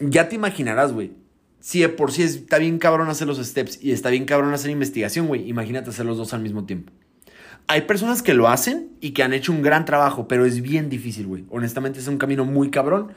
ya 0.00 0.28
te 0.28 0.34
imaginarás, 0.34 0.92
güey. 0.92 1.12
Si 1.60 1.80
de 1.80 1.90
por 1.90 2.10
sí 2.10 2.22
está 2.22 2.58
bien 2.58 2.78
cabrón 2.78 3.08
hacer 3.10 3.28
los 3.28 3.38
steps 3.38 3.78
y 3.82 3.92
está 3.92 4.08
bien 4.08 4.24
cabrón 4.24 4.52
hacer 4.54 4.70
investigación, 4.70 5.26
güey, 5.26 5.48
imagínate 5.48 5.90
hacer 5.90 6.06
los 6.06 6.16
dos 6.16 6.32
al 6.32 6.40
mismo 6.40 6.64
tiempo. 6.64 6.92
Hay 7.66 7.82
personas 7.82 8.22
que 8.22 8.34
lo 8.34 8.48
hacen 8.48 8.88
y 9.00 9.10
que 9.10 9.22
han 9.22 9.34
hecho 9.34 9.52
un 9.52 9.62
gran 9.62 9.84
trabajo, 9.84 10.26
pero 10.26 10.46
es 10.46 10.62
bien 10.62 10.88
difícil, 10.88 11.26
güey. 11.26 11.44
Honestamente 11.50 12.00
es 12.00 12.08
un 12.08 12.18
camino 12.18 12.44
muy 12.44 12.70
cabrón. 12.70 13.12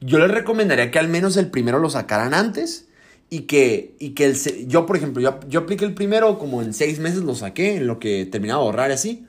Yo 0.00 0.18
les 0.18 0.30
recomendaría 0.30 0.90
que 0.90 0.98
al 0.98 1.08
menos 1.08 1.36
el 1.36 1.50
primero 1.50 1.78
lo 1.78 1.90
sacaran 1.90 2.34
antes 2.34 2.88
y 3.28 3.42
que, 3.42 3.94
y 4.00 4.10
que 4.10 4.24
el... 4.24 4.34
Yo, 4.66 4.86
por 4.86 4.96
ejemplo, 4.96 5.22
yo, 5.22 5.38
yo 5.48 5.60
apliqué 5.60 5.84
el 5.84 5.94
primero 5.94 6.38
como 6.38 6.62
en 6.62 6.72
seis 6.72 6.98
meses 6.98 7.22
lo 7.22 7.34
saqué, 7.34 7.76
en 7.76 7.86
lo 7.86 8.00
que 8.00 8.26
terminaba 8.26 8.62
de 8.62 8.66
ahorrar 8.66 8.90
y 8.90 8.94
así. 8.94 9.26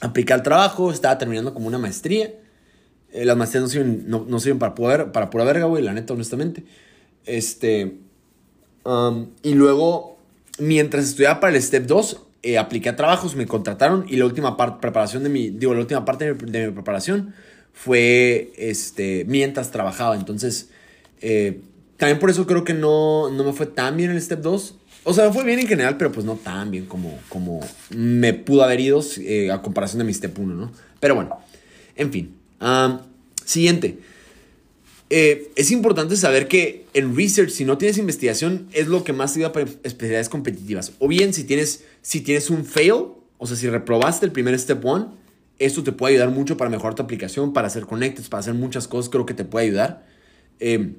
Apliqué 0.00 0.32
al 0.32 0.42
trabajo, 0.42 0.92
estaba 0.92 1.18
terminando 1.18 1.52
como 1.52 1.66
una 1.66 1.78
maestría. 1.78 2.32
Eh, 3.12 3.24
las 3.24 3.36
maestrías 3.36 3.62
no 3.62 3.68
sirven, 3.68 4.04
no, 4.06 4.40
sirven 4.40 4.58
para, 4.58 4.74
poder, 4.74 5.12
para 5.12 5.30
pura 5.30 5.44
verga, 5.44 5.64
güey, 5.64 5.82
la 5.82 5.92
neta, 5.92 6.12
honestamente. 6.12 6.64
Este. 7.24 7.98
Y 9.42 9.54
luego, 9.54 10.18
mientras 10.58 11.04
estudiaba 11.04 11.40
para 11.40 11.54
el 11.54 11.62
Step 11.62 11.86
2, 11.86 12.22
eh, 12.42 12.56
apliqué 12.56 12.88
a 12.88 12.96
trabajos, 12.96 13.36
me 13.36 13.46
contrataron 13.46 14.06
y 14.08 14.16
la 14.16 14.24
última 14.24 14.56
parte, 14.56 14.78
preparación 14.80 15.24
de 15.24 15.28
mi, 15.28 15.50
digo, 15.50 15.74
la 15.74 15.80
última 15.80 16.04
parte 16.06 16.32
de 16.32 16.66
mi, 16.66 16.72
preparación 16.72 17.34
fue, 17.74 18.52
este, 18.56 19.24
mientras 19.26 19.70
trabajaba. 19.70 20.16
Entonces, 20.16 20.70
eh, 21.20 21.60
también 21.98 22.18
por 22.18 22.30
eso 22.30 22.46
creo 22.46 22.64
que 22.64 22.72
no, 22.72 23.30
no 23.30 23.44
me 23.44 23.52
fue 23.52 23.66
tan 23.66 23.96
bien 23.96 24.10
el 24.10 24.22
Step 24.22 24.40
2. 24.40 24.76
O 25.04 25.12
sea, 25.14 25.26
me 25.26 25.32
fue 25.32 25.44
bien 25.44 25.58
en 25.58 25.66
general, 25.66 25.96
pero 25.96 26.10
pues 26.10 26.24
no 26.24 26.36
tan 26.36 26.70
bien 26.70 26.86
como, 26.86 27.18
como 27.28 27.60
me 27.90 28.32
pudo 28.34 28.62
haber 28.62 28.80
ido 28.80 29.02
a 29.52 29.62
comparación 29.62 29.98
de 29.98 30.04
mi 30.04 30.14
Step 30.14 30.38
1, 30.38 30.54
¿no? 30.54 30.72
Pero 31.00 31.14
bueno, 31.14 31.38
en 31.96 32.10
fin 32.10 32.37
siguiente. 33.44 33.98
Eh, 35.10 35.50
es 35.56 35.70
importante 35.70 36.16
saber 36.16 36.48
que 36.48 36.86
en 36.92 37.16
research, 37.16 37.50
si 37.50 37.64
no 37.64 37.78
tienes 37.78 37.96
investigación, 37.96 38.68
es 38.72 38.88
lo 38.88 39.04
que 39.04 39.12
más 39.12 39.34
ayuda 39.36 39.52
para 39.52 39.66
especialidades 39.82 40.28
competitivas. 40.28 40.92
O 40.98 41.08
bien, 41.08 41.32
si 41.32 41.44
tienes, 41.44 41.84
si 42.02 42.20
tienes 42.20 42.50
un 42.50 42.64
fail, 42.64 43.04
o 43.38 43.46
sea, 43.46 43.56
si 43.56 43.68
reprobaste 43.68 44.26
el 44.26 44.32
primer 44.32 44.58
step 44.58 44.84
one, 44.84 45.06
esto 45.58 45.82
te 45.82 45.92
puede 45.92 46.14
ayudar 46.14 46.30
mucho 46.30 46.56
para 46.56 46.70
mejorar 46.70 46.94
tu 46.94 47.02
aplicación, 47.02 47.52
para 47.52 47.68
hacer 47.68 47.86
connects, 47.86 48.28
para 48.28 48.40
hacer 48.40 48.54
muchas 48.54 48.86
cosas, 48.86 49.08
creo 49.08 49.24
que 49.26 49.34
te 49.34 49.44
puede 49.44 49.66
ayudar. 49.66 50.06
Em, 50.60 50.96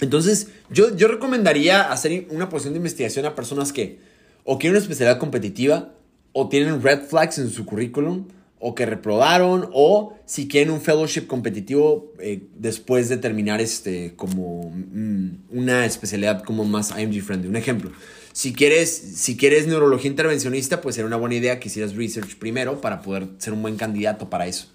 entonces, 0.00 0.48
yo, 0.70 0.94
yo 0.96 1.08
recomendaría 1.08 1.92
hacer 1.92 2.26
una 2.30 2.48
posición 2.48 2.74
de 2.74 2.78
investigación 2.78 3.24
a 3.26 3.34
personas 3.34 3.72
que 3.72 3.98
o 4.44 4.58
quieren 4.58 4.76
una 4.76 4.82
especialidad 4.82 5.18
competitiva, 5.18 5.92
o 6.32 6.48
tienen 6.48 6.82
red 6.82 7.02
flags 7.02 7.38
en 7.38 7.50
su 7.50 7.66
currículum, 7.66 8.28
o 8.68 8.74
que 8.74 8.84
reprobaron 8.84 9.70
o 9.72 10.14
si 10.24 10.48
quieren 10.48 10.72
un 10.72 10.80
fellowship 10.80 11.28
competitivo 11.28 12.12
eh, 12.18 12.48
después 12.56 13.08
de 13.08 13.16
terminar 13.16 13.60
este 13.60 14.14
como 14.16 14.72
mm, 14.74 15.56
una 15.56 15.86
especialidad 15.86 16.42
como 16.42 16.64
más 16.64 16.92
IMG 16.98 17.22
friendly. 17.22 17.48
Un 17.48 17.54
ejemplo, 17.54 17.92
si 18.32 18.52
quieres, 18.52 18.90
si 18.90 19.36
quieres 19.36 19.68
neurología 19.68 20.10
intervencionista, 20.10 20.80
pues 20.80 20.96
sería 20.96 21.06
una 21.06 21.16
buena 21.16 21.36
idea 21.36 21.60
que 21.60 21.68
hicieras 21.68 21.94
research 21.94 22.38
primero 22.38 22.80
para 22.80 23.02
poder 23.02 23.28
ser 23.38 23.52
un 23.52 23.62
buen 23.62 23.76
candidato 23.76 24.28
para 24.28 24.48
eso. 24.48 24.66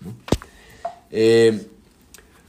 Eh, 1.09 1.61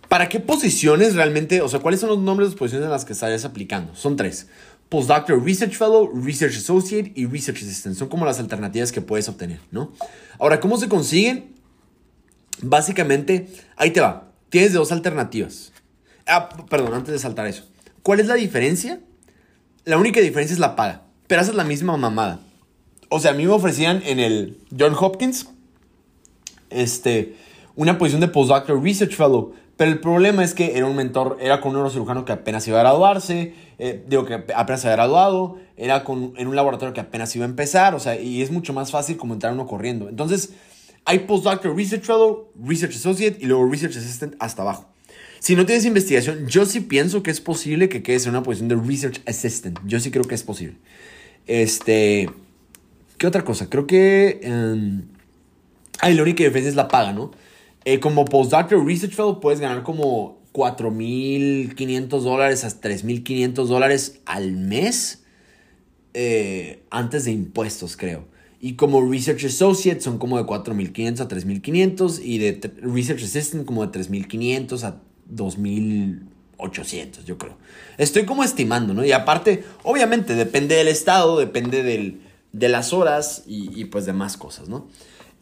¿Para 0.09 0.29
qué 0.29 0.39
posiciones 0.39 1.17
realmente, 1.17 1.61
o 1.61 1.69
sea, 1.69 1.81
cuáles 1.81 1.99
son 1.99 2.11
los 2.11 2.21
nombres 2.21 2.51
de 2.51 2.53
las 2.53 2.59
posiciones 2.61 2.85
en 2.85 2.93
las 2.93 3.05
que 3.05 3.15
estarías 3.15 3.45
aplicando? 3.45 3.97
Son 3.97 4.15
tres. 4.15 4.47
Postdoctoral 4.89 5.45
Research 5.45 5.73
Fellow, 5.73 6.09
Research 6.15 6.55
Associate 6.55 7.11
y 7.17 7.27
Research 7.27 7.63
Assistant. 7.63 7.97
Son 7.97 8.09
como 8.09 8.25
las 8.27 8.39
alternativas 8.39 8.93
que 8.93 9.01
puedes 9.01 9.29
obtener, 9.29 9.59
¿no? 9.73 9.91
Ahora, 10.39 10.61
¿cómo 10.61 10.77
se 10.77 10.89
consiguen? 10.89 11.55
Básicamente, 12.61 13.49
ahí 13.77 13.91
te 13.91 14.01
va. 14.01 14.33
Tienes 14.51 14.73
dos 14.73 14.93
alternativas. 14.93 15.73
Ah, 16.27 16.49
perdón, 16.69 16.95
antes 16.95 17.13
de 17.13 17.19
saltar 17.19 17.47
eso. 17.47 17.65
¿Cuál 18.03 18.21
es 18.21 18.27
la 18.27 18.35
diferencia? 18.35 19.01
La 19.85 19.99
única 19.99 20.21
diferencia 20.21 20.55
es 20.55 20.61
la 20.61 20.77
paga. 20.77 21.03
Pero 21.27 21.41
haces 21.41 21.55
la 21.55 21.65
misma 21.65 21.97
mamada. 21.97 22.41
O 23.09 23.21
sea, 23.21 23.33
a 23.33 23.35
mí 23.35 23.45
me 23.45 23.53
ofrecían 23.53 24.03
en 24.05 24.21
el 24.21 24.59
John 24.79 24.95
Hopkins 24.99 25.47
este, 26.71 27.37
una 27.75 27.99
posición 27.99 28.21
de 28.21 28.29
Postdoctoral 28.29 28.83
Research 28.83 29.15
Fellow 29.15 29.55
pero 29.77 29.91
el 29.91 30.01
problema 30.01 30.45
es 30.45 30.55
que 30.55 30.77
era 30.77 30.87
un 30.87 30.95
mentor, 30.95 31.39
era 31.41 31.61
con 31.61 31.71
un 31.71 31.77
neurocirujano 31.77 32.25
que 32.25 32.33
apenas 32.33 32.67
iba 32.69 32.79
a 32.79 32.83
graduarse, 32.83 33.55
eh, 33.79 34.05
digo 34.07 34.25
que 34.25 34.35
apenas 34.35 34.81
se 34.81 34.89
había 34.89 34.97
graduado, 34.97 35.59
era 35.77 36.05
con, 36.05 36.35
en 36.37 36.47
un 36.47 36.57
laboratorio 36.57 36.93
que 36.95 37.01
apenas 37.01 37.35
iba 37.35 37.45
a 37.45 37.49
empezar, 37.49 37.95
o 37.95 38.01
sea, 38.01 38.21
y 38.21 38.43
es 38.43 38.51
mucho 38.51 38.73
más 38.73 38.91
fácil 38.91 39.17
como 39.17 39.35
entrar 39.35 39.53
uno 39.53 39.67
corriendo. 39.67 40.09
Entonces, 40.09 40.51
hay 41.05 41.21
postdoctoral 41.21 41.77
research 41.77 42.05
fellow, 42.05 42.51
research 42.63 42.95
associate 42.95 43.39
y 43.41 43.47
luego 43.47 43.69
research 43.69 43.97
assistant 43.97 44.35
hasta 44.39 44.63
abajo. 44.63 44.89
Si 45.41 45.57
no 45.57 45.67
tienes 45.67 45.85
investigación, 45.85 46.47
yo 46.47 46.65
sí 46.67 46.81
pienso 46.81 47.25
que 47.25 47.33
es 47.33 47.41
posible 47.41 47.89
que 47.89 48.05
quedes 48.05 48.27
en 48.27 48.31
una 48.31 48.45
posición 48.45 48.69
de 48.69 48.77
research 48.77 49.21
assistant. 49.27 49.81
Yo 49.85 49.99
sí 49.99 50.13
creo 50.13 50.23
que 50.23 50.37
es 50.37 50.45
posible. 50.45 50.77
Este, 51.49 52.31
¿qué 53.19 53.27
otra 53.27 53.43
cosa? 53.43 53.69
Creo 53.69 53.89
que... 53.89 54.41
Um, 54.45 55.03
ay, 55.99 56.15
la 56.15 56.23
única 56.23 56.45
diferencia 56.45 56.69
es 56.69 56.77
la 56.77 56.87
paga, 56.87 57.13
¿no? 57.13 57.33
Eh, 57.85 58.01
como 58.01 58.25
postdoctoral 58.25 58.87
research 58.87 59.13
fellow 59.13 59.41
puedes 59.41 59.61
ganar 59.61 59.83
como 59.83 60.43
4.500 60.53 62.21
dólares 62.21 62.65
a 62.65 62.69
3.500 62.69 63.67
dólares 63.67 64.21
al 64.27 64.53
mes 64.53 65.25
eh, 66.15 66.83
antes 66.91 67.25
de 67.25 67.33
impuestos, 67.33 67.97
creo. 67.97 68.27
Y 68.61 68.75
como 68.75 69.01
Research 69.11 69.47
Associate 69.47 70.01
son 70.01 70.19
como 70.19 70.39
de 70.39 70.45
4.500 70.45 71.21
a 71.21 71.29
3.500 71.29 72.21
y 72.23 72.39
de 72.39 72.73
Research 72.81 73.25
Assistant 73.25 73.65
como 73.65 73.85
de 73.85 73.99
3.500 73.99 74.85
a 74.85 75.01
2.800, 75.35 77.25
yo 77.25 77.39
creo. 77.39 77.57
Estoy 77.99 78.25
como 78.25 78.45
estimando, 78.45 78.95
¿no? 78.95 79.05
Y 79.05 79.11
aparte, 79.11 79.65
obviamente, 79.83 80.37
depende 80.37 80.77
del 80.77 80.87
estado, 80.87 81.39
depende 81.39 81.83
del, 81.83 82.21
de 82.53 82.69
las 82.69 82.93
horas 82.93 83.43
y, 83.49 83.81
y 83.81 83.87
pues 83.87 84.07
de 84.07 84.13
más 84.13 84.37
cosas, 84.37 84.69
¿no? 84.69 84.87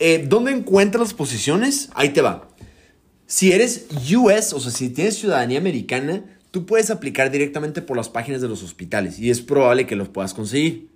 Eh, 0.01 0.25
¿Dónde 0.27 0.51
encuentras 0.53 1.01
las 1.01 1.15
posiciones? 1.15 1.91
Ahí 1.95 2.09
te 2.09 2.23
va. 2.23 2.49
Si 3.27 3.53
eres 3.53 3.87
US, 4.17 4.55
o 4.55 4.59
sea, 4.59 4.73
si 4.73 4.89
tienes 4.89 5.17
ciudadanía 5.17 5.59
americana, 5.59 6.25
tú 6.51 6.65
puedes 6.65 6.91
aplicar 6.91 7.31
directamente 7.31 7.83
por 7.83 7.99
las 7.99 8.09
páginas 8.09 8.41
de 8.41 8.49
los 8.49 8.63
hospitales 8.63 9.19
y 9.19 9.31
es 9.31 9.43
probable 9.43 9.87
que 9.87 9.97
los 9.97 10.09
puedas 10.09 10.33
conseguir. 10.33 10.89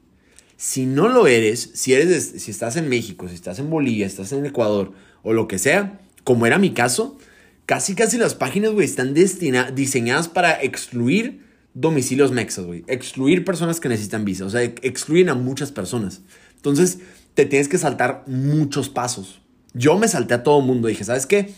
Si 0.57 0.87
no 0.87 1.09
lo 1.09 1.27
eres, 1.27 1.71
si, 1.75 1.93
eres 1.93 2.33
si 2.39 2.51
estás 2.51 2.77
en 2.77 2.89
México, 2.89 3.29
si 3.29 3.35
estás 3.35 3.59
en 3.59 3.69
Bolivia, 3.69 4.07
estás 4.07 4.33
en 4.33 4.47
Ecuador 4.47 4.93
o 5.23 5.35
lo 5.35 5.49
que 5.49 5.59
sea, 5.59 6.01
como 6.25 6.47
era 6.47 6.59
mi 6.59 6.73
caso, 6.73 7.19
casi 7.67 7.95
casi 7.95 8.17
las 8.17 8.35
páginas, 8.35 8.73
güey, 8.73 8.87
están 8.87 9.15
diseñadas 9.15 10.29
para 10.29 10.63
excluir 10.63 11.45
domicilios 11.75 12.33
mexas, 12.33 12.65
güey. 12.65 12.85
Excluir 12.87 13.45
personas 13.45 13.81
que 13.81 13.91
necesitan 13.91 14.25
visa. 14.25 14.47
O 14.47 14.51
sea, 14.51 14.63
excluyen 14.63 15.29
a 15.29 15.35
muchas 15.35 15.73
personas. 15.73 16.23
Entonces, 16.57 17.01
te 17.35 17.47
tienes 17.47 17.69
que 17.69 17.79
saltar 17.79 18.25
muchos 18.27 18.89
pasos. 18.89 19.41
Yo 19.73 19.99
me 19.99 20.09
salté 20.09 20.35
a 20.35 20.43
todo 20.43 20.61
el 20.61 20.67
mundo. 20.67 20.89
Dije, 20.89 21.05
¿sabes 21.05 21.27
qué? 21.27 21.53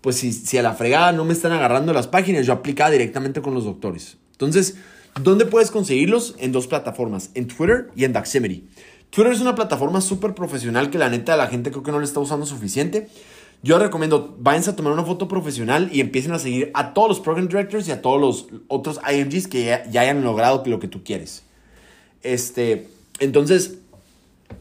Pues 0.00 0.16
si, 0.16 0.32
si 0.32 0.58
a 0.58 0.62
la 0.62 0.74
fregada 0.74 1.12
no 1.12 1.24
me 1.24 1.32
están 1.32 1.52
agarrando 1.52 1.92
las 1.92 2.06
páginas, 2.06 2.46
yo 2.46 2.52
aplicaba 2.52 2.90
directamente 2.90 3.42
con 3.42 3.54
los 3.54 3.64
doctores. 3.64 4.16
Entonces, 4.32 4.76
¿dónde 5.22 5.44
puedes 5.44 5.70
conseguirlos? 5.70 6.34
En 6.38 6.52
dos 6.52 6.66
plataformas, 6.66 7.30
en 7.34 7.48
Twitter 7.48 7.90
y 7.94 8.04
en 8.04 8.12
Daximity. 8.12 8.68
Twitter 9.10 9.32
es 9.32 9.40
una 9.40 9.54
plataforma 9.54 10.00
súper 10.00 10.34
profesional 10.34 10.90
que 10.90 10.98
la 10.98 11.08
neta 11.08 11.36
la 11.36 11.46
gente 11.46 11.70
creo 11.70 11.82
que 11.82 11.92
no 11.92 11.98
le 11.98 12.04
está 12.04 12.20
usando 12.20 12.46
suficiente. 12.46 13.08
Yo 13.62 13.78
recomiendo, 13.78 14.36
váyanse 14.38 14.70
a 14.70 14.76
tomar 14.76 14.92
una 14.92 15.04
foto 15.04 15.26
profesional 15.26 15.90
y 15.92 16.00
empiecen 16.00 16.32
a 16.32 16.38
seguir 16.38 16.70
a 16.74 16.94
todos 16.94 17.08
los 17.08 17.20
program 17.20 17.48
directors 17.48 17.88
y 17.88 17.90
a 17.90 18.00
todos 18.00 18.20
los 18.20 18.46
otros 18.68 19.00
IMGs 19.10 19.48
que 19.48 19.64
ya, 19.90 20.00
hayan 20.00 20.22
logrado 20.22 20.62
lo 20.66 20.78
que 20.78 20.86
tú 20.86 21.02
quieres. 21.02 21.42
Este, 22.22 22.88
entonces, 23.18 23.78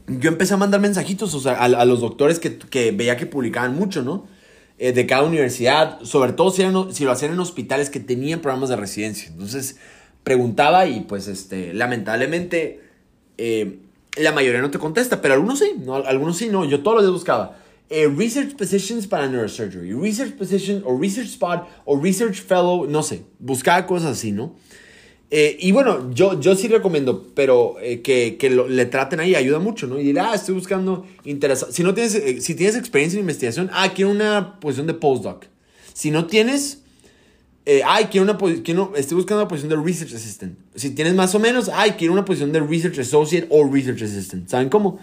yo 0.07 0.29
empecé 0.29 0.53
a 0.53 0.57
mandar 0.57 0.79
mensajitos 0.79 1.33
o 1.33 1.39
sea, 1.39 1.53
a, 1.53 1.85
los 1.85 2.01
doctores 2.01 2.39
que, 2.39 2.57
que, 2.57 2.91
veía 2.91 3.17
que 3.17 3.25
publicaban 3.25 3.75
mucho, 3.75 4.03
¿no? 4.03 4.27
Eh, 4.79 4.91
de 4.91 5.07
cada 5.07 5.23
universidad, 5.23 5.99
sobre 6.03 6.33
todo 6.33 6.51
si, 6.51 6.61
eran, 6.61 6.93
si 6.93 7.03
lo 7.03 7.11
hacían 7.11 7.33
en 7.33 7.39
hospitales 7.39 7.89
que 7.89 7.99
tenían 7.99 8.41
programas 8.41 8.69
de 8.69 8.75
residencia. 8.75 9.29
Entonces, 9.29 9.77
preguntaba 10.23 10.85
y 10.85 11.01
pues, 11.01 11.27
este, 11.27 11.73
lamentablemente, 11.73 12.81
eh, 13.37 13.79
la 14.17 14.31
mayoría 14.31 14.61
no 14.61 14.69
te 14.69 14.77
contesta, 14.77 15.19
pero 15.19 15.33
algunos 15.33 15.59
sí, 15.59 15.73
¿no? 15.83 15.95
Algunos 15.95 16.37
sí, 16.37 16.49
no. 16.49 16.63
Yo 16.63 16.83
todos 16.83 16.97
los 16.97 17.03
días 17.05 17.13
buscaba 17.13 17.57
eh, 17.89 18.07
research 18.07 18.55
positions 18.55 19.07
para 19.07 19.27
neurosurgery, 19.27 19.93
research 19.93 20.33
position 20.33 20.83
o 20.85 20.97
research 20.97 21.29
spot 21.29 21.67
o 21.85 21.99
research 21.99 22.41
fellow, 22.41 22.85
no 22.85 23.01
sé, 23.01 23.23
buscar 23.39 23.85
cosas 23.87 24.17
así, 24.17 24.31
¿no? 24.31 24.55
Eh, 25.29 25.57
y 25.59 25.71
bueno, 25.73 26.09
yo, 26.13 26.39
yo 26.39 26.55
sí 26.55 26.67
recomiendo, 26.67 27.27
pero 27.33 27.75
eh, 27.81 28.01
que, 28.01 28.37
que 28.37 28.49
le 28.49 28.85
traten 28.85 29.19
ahí, 29.19 29.35
ayuda 29.35 29.59
mucho, 29.59 29.85
¿no? 29.85 29.99
Y 29.99 30.03
dirá, 30.03 30.31
ah, 30.31 30.35
estoy 30.35 30.55
buscando 30.55 31.05
interesante. 31.25 31.73
Si 31.73 31.83
no 31.83 31.93
tienes, 31.93 32.43
si 32.43 32.55
tienes 32.55 32.75
experiencia 32.75 33.17
en 33.17 33.21
investigación, 33.21 33.69
ah, 33.73 33.91
quiero 33.93 34.11
una 34.11 34.59
posición 34.59 34.87
de 34.87 34.93
postdoc. 34.93 35.45
Si 35.93 36.11
no 36.11 36.27
tienes, 36.27 36.83
ay, 37.85 38.05
quiero 38.05 38.23
una 38.23 38.37
quiero, 38.63 38.93
estoy 38.95 39.15
buscando 39.15 39.41
una 39.41 39.49
posición 39.49 39.69
de 39.69 39.85
research 39.85 40.13
assistant. 40.13 40.57
Si 40.75 40.91
tienes 40.91 41.13
más 41.15 41.35
o 41.35 41.39
menos, 41.39 41.69
ay, 41.73 41.91
quiero 41.97 42.13
una 42.13 42.23
posición 42.23 42.53
de 42.53 42.61
research 42.61 42.99
associate 42.99 43.47
o 43.49 43.67
research 43.69 44.03
assistant. 44.03 44.47
¿Saben 44.47 44.69
cómo? 44.69 44.99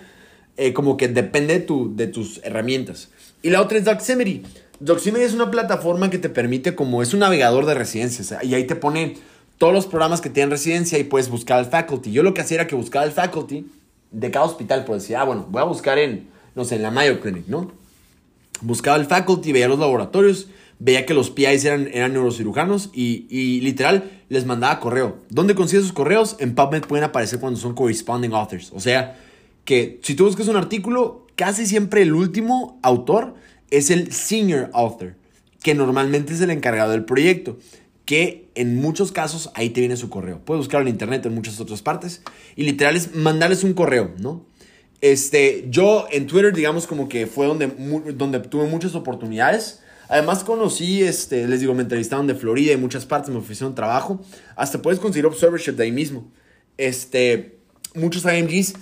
Eh, 0.57 0.73
como 0.73 0.97
que 0.97 1.09
depende 1.09 1.55
de, 1.55 1.61
tu, 1.61 1.95
de 1.97 2.07
tus 2.07 2.41
herramientas. 2.45 3.11
Y 3.43 3.51
la 3.51 3.61
otra 3.61 3.77
es 3.77 3.85
Doximity. 3.85 4.43
Doximity 4.79 5.25
es 5.25 5.35
una 5.35 5.51
plataforma 5.51 6.11
que 6.11 6.19
te 6.19 6.29
permite, 6.29 6.77
como 6.77 7.03
es 7.03 7.13
un 7.13 7.21
navegador 7.21 7.67
de 7.67 7.75
residencias, 7.75 8.35
y 8.43 8.55
ahí 8.55 8.65
te 8.65 8.77
pone 8.77 9.17
todos 9.59 9.73
los 9.73 9.87
programas 9.87 10.21
que 10.21 10.31
tienen 10.31 10.51
residencia 10.51 10.99
y 10.99 11.05
puedes 11.05 11.29
buscar 11.29 11.59
al 11.59 11.67
faculty. 11.67 12.13
Yo 12.13 12.23
lo 12.23 12.35
que 12.35 12.41
hacía 12.41 12.57
era 12.57 12.67
que 12.67 12.75
buscaba 12.75 13.05
el 13.05 13.13
faculty 13.13 13.67
de 14.11 14.31
cada 14.31 14.47
hospital, 14.47 14.85
pues 14.85 15.03
decía, 15.03 15.21
ah, 15.21 15.25
bueno, 15.25 15.47
voy 15.51 15.61
a 15.61 15.65
buscar 15.65 15.99
en, 15.99 16.29
no 16.55 16.65
sé, 16.65 16.77
en 16.77 16.83
la 16.83 16.91
Mayo 16.91 17.21
Clinic, 17.21 17.47
¿no? 17.49 17.73
Buscaba 18.61 18.97
el 18.97 19.07
faculty, 19.07 19.53
veía 19.53 19.69
los 19.69 19.79
laboratorios, 19.79 20.49
veía 20.79 21.07
que 21.07 21.15
los 21.15 21.31
PIs 21.31 21.65
eran, 21.65 21.89
eran 21.93 22.13
neurocirujanos 22.13 22.91
y, 22.93 23.27
y, 23.29 23.61
literal 23.61 24.11
les 24.29 24.47
mandaba 24.47 24.81
correo. 24.81 25.19
¿Dónde 25.31 25.55
consigues 25.55 25.85
sus 25.85 25.93
correos? 25.93 26.37
En 26.39 26.55
PubMed 26.55 26.83
pueden 26.83 27.05
aparecer 27.05 27.41
cuando 27.41 27.59
son 27.59 27.75
corresponding 27.75 28.33
authors. 28.33 28.71
O 28.73 28.81
sea, 28.81 29.19
que 29.65 30.01
si 30.03 30.15
tú 30.15 30.25
buscas 30.25 30.49
un 30.49 30.57
artículo, 30.57 31.27
casi 31.37 31.67
siempre 31.67 32.03
el 32.03 32.15
último 32.15 32.79
autor 32.83 33.35
es 33.71 33.91
el 33.91 34.13
senior 34.13 34.71
author, 34.73 35.15
que 35.63 35.75
normalmente 35.75 36.35
es 36.35 36.41
el 36.41 36.51
encargado 36.51 36.93
del 36.93 37.05
proyecto, 37.05 37.59
que 38.05 38.51
en 38.55 38.77
muchos 38.77 39.13
casos 39.13 39.51
ahí 39.55 39.71
te 39.71 39.81
viene 39.81 39.97
su 39.97 40.11
correo. 40.11 40.41
Puedes 40.45 40.61
buscarlo 40.61 40.87
en 40.87 40.93
internet 40.93 41.25
en 41.27 41.35
muchas 41.35 41.61
otras 41.61 41.83
partes 41.83 42.23
y 42.57 42.65
literal 42.65 42.97
es 42.97 43.15
mandarles 43.15 43.65
un 43.65 43.75
correo, 43.75 44.13
¿no? 44.19 44.45
Este, 45.01 45.67
yo 45.69 46.07
en 46.11 46.27
Twitter, 46.27 46.55
digamos, 46.55 46.87
como 46.87 47.09
que 47.09 47.27
fue 47.27 47.47
donde, 47.47 47.67
donde 48.15 48.41
tuve 48.41 48.67
muchas 48.67 48.95
oportunidades. 48.95 49.81
Además 50.09 50.45
conocí, 50.45 51.03
este, 51.03 51.47
les 51.47 51.61
digo, 51.61 51.75
me 51.75 51.83
entrevistaron 51.83 52.27
de 52.27 52.35
Florida 52.35 52.73
y 52.73 52.77
muchas 52.77 53.05
partes, 53.07 53.31
me 53.31 53.39
ofrecieron 53.39 53.75
trabajo. 53.75 54.21
Hasta 54.57 54.81
puedes 54.81 55.01
conseguir 55.01 55.27
observership 55.27 55.73
de 55.73 55.85
ahí 55.85 55.93
mismo. 55.93 56.31
Este, 56.77 57.59
muchos 57.95 58.25
IMGs 58.25 58.75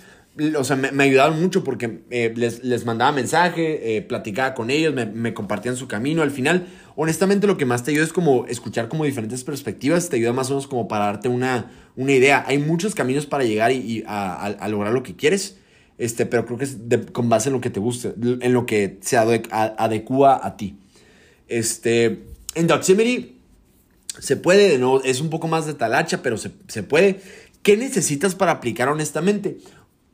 o 0.59 0.65
sea, 0.65 0.77
me, 0.77 1.05
ayudaron 1.05 1.41
mucho 1.41 1.63
porque 1.63 2.01
eh, 2.11 2.33
les, 2.35 2.65
les, 2.65 2.87
mandaba 2.87 3.13
mensaje, 3.13 3.97
eh, 3.97 4.03
platicaba 4.03 4.55
con 4.55 4.71
ellos, 4.71 4.95
me, 4.95 5.05
me, 5.05 5.35
compartían 5.35 5.77
su 5.77 5.89
camino. 5.89 6.23
Al 6.23 6.31
final, 6.31 6.69
honestamente, 6.97 7.47
lo 7.47 7.57
que 7.57 7.65
más 7.65 7.83
te 7.85 7.91
ayuda 7.91 8.05
es 8.05 8.13
como 8.13 8.47
escuchar 8.47 8.89
como 8.89 9.05
diferentes 9.05 9.45
perspectivas, 9.45 10.09
te 10.09 10.17
ayuda 10.17 10.33
más 10.33 10.51
o 10.51 10.55
menos 10.55 10.67
como 10.67 10.89
para 10.89 11.07
darte 11.07 11.29
una, 11.29 11.71
una 11.97 12.13
idea. 12.13 12.45
Hay 12.47 12.59
muchos 12.59 12.95
caminos 12.95 13.27
para 13.27 13.45
llegar 13.45 13.73
y, 13.73 14.05
a, 14.07 14.47
a, 14.47 14.69
lograr 14.69 14.93
lo 14.93 15.03
que 15.03 15.17
quieres, 15.17 15.59
este, 15.99 16.27
pero 16.27 16.45
creo 16.47 16.59
que 16.59 16.65
es 16.65 16.77
con 17.13 17.29
base 17.29 17.49
en 17.49 17.55
lo 17.55 17.61
que 17.61 17.71
te 17.71 17.81
guste, 17.81 18.15
en 18.17 18.53
lo 18.53 18.67
que 18.67 18.99
se 19.01 19.17
adecua 19.17 20.41
a 20.45 20.57
ti. 20.57 20.79
Este, 21.49 22.25
en 22.55 22.67
Doximity 22.67 23.39
se 24.19 24.37
puede, 24.37 24.79
no, 24.79 25.03
es 25.03 25.21
un 25.21 25.31
poco 25.31 25.49
más 25.49 25.67
de 25.67 25.75
talacha, 25.75 26.23
pero 26.23 26.37
se, 26.37 26.51
se 26.69 26.83
puede. 26.83 27.21
¿Qué 27.63 27.77
necesitas 27.77 28.35
para 28.35 28.53
aplicar 28.53 28.89
honestamente? 28.89 29.59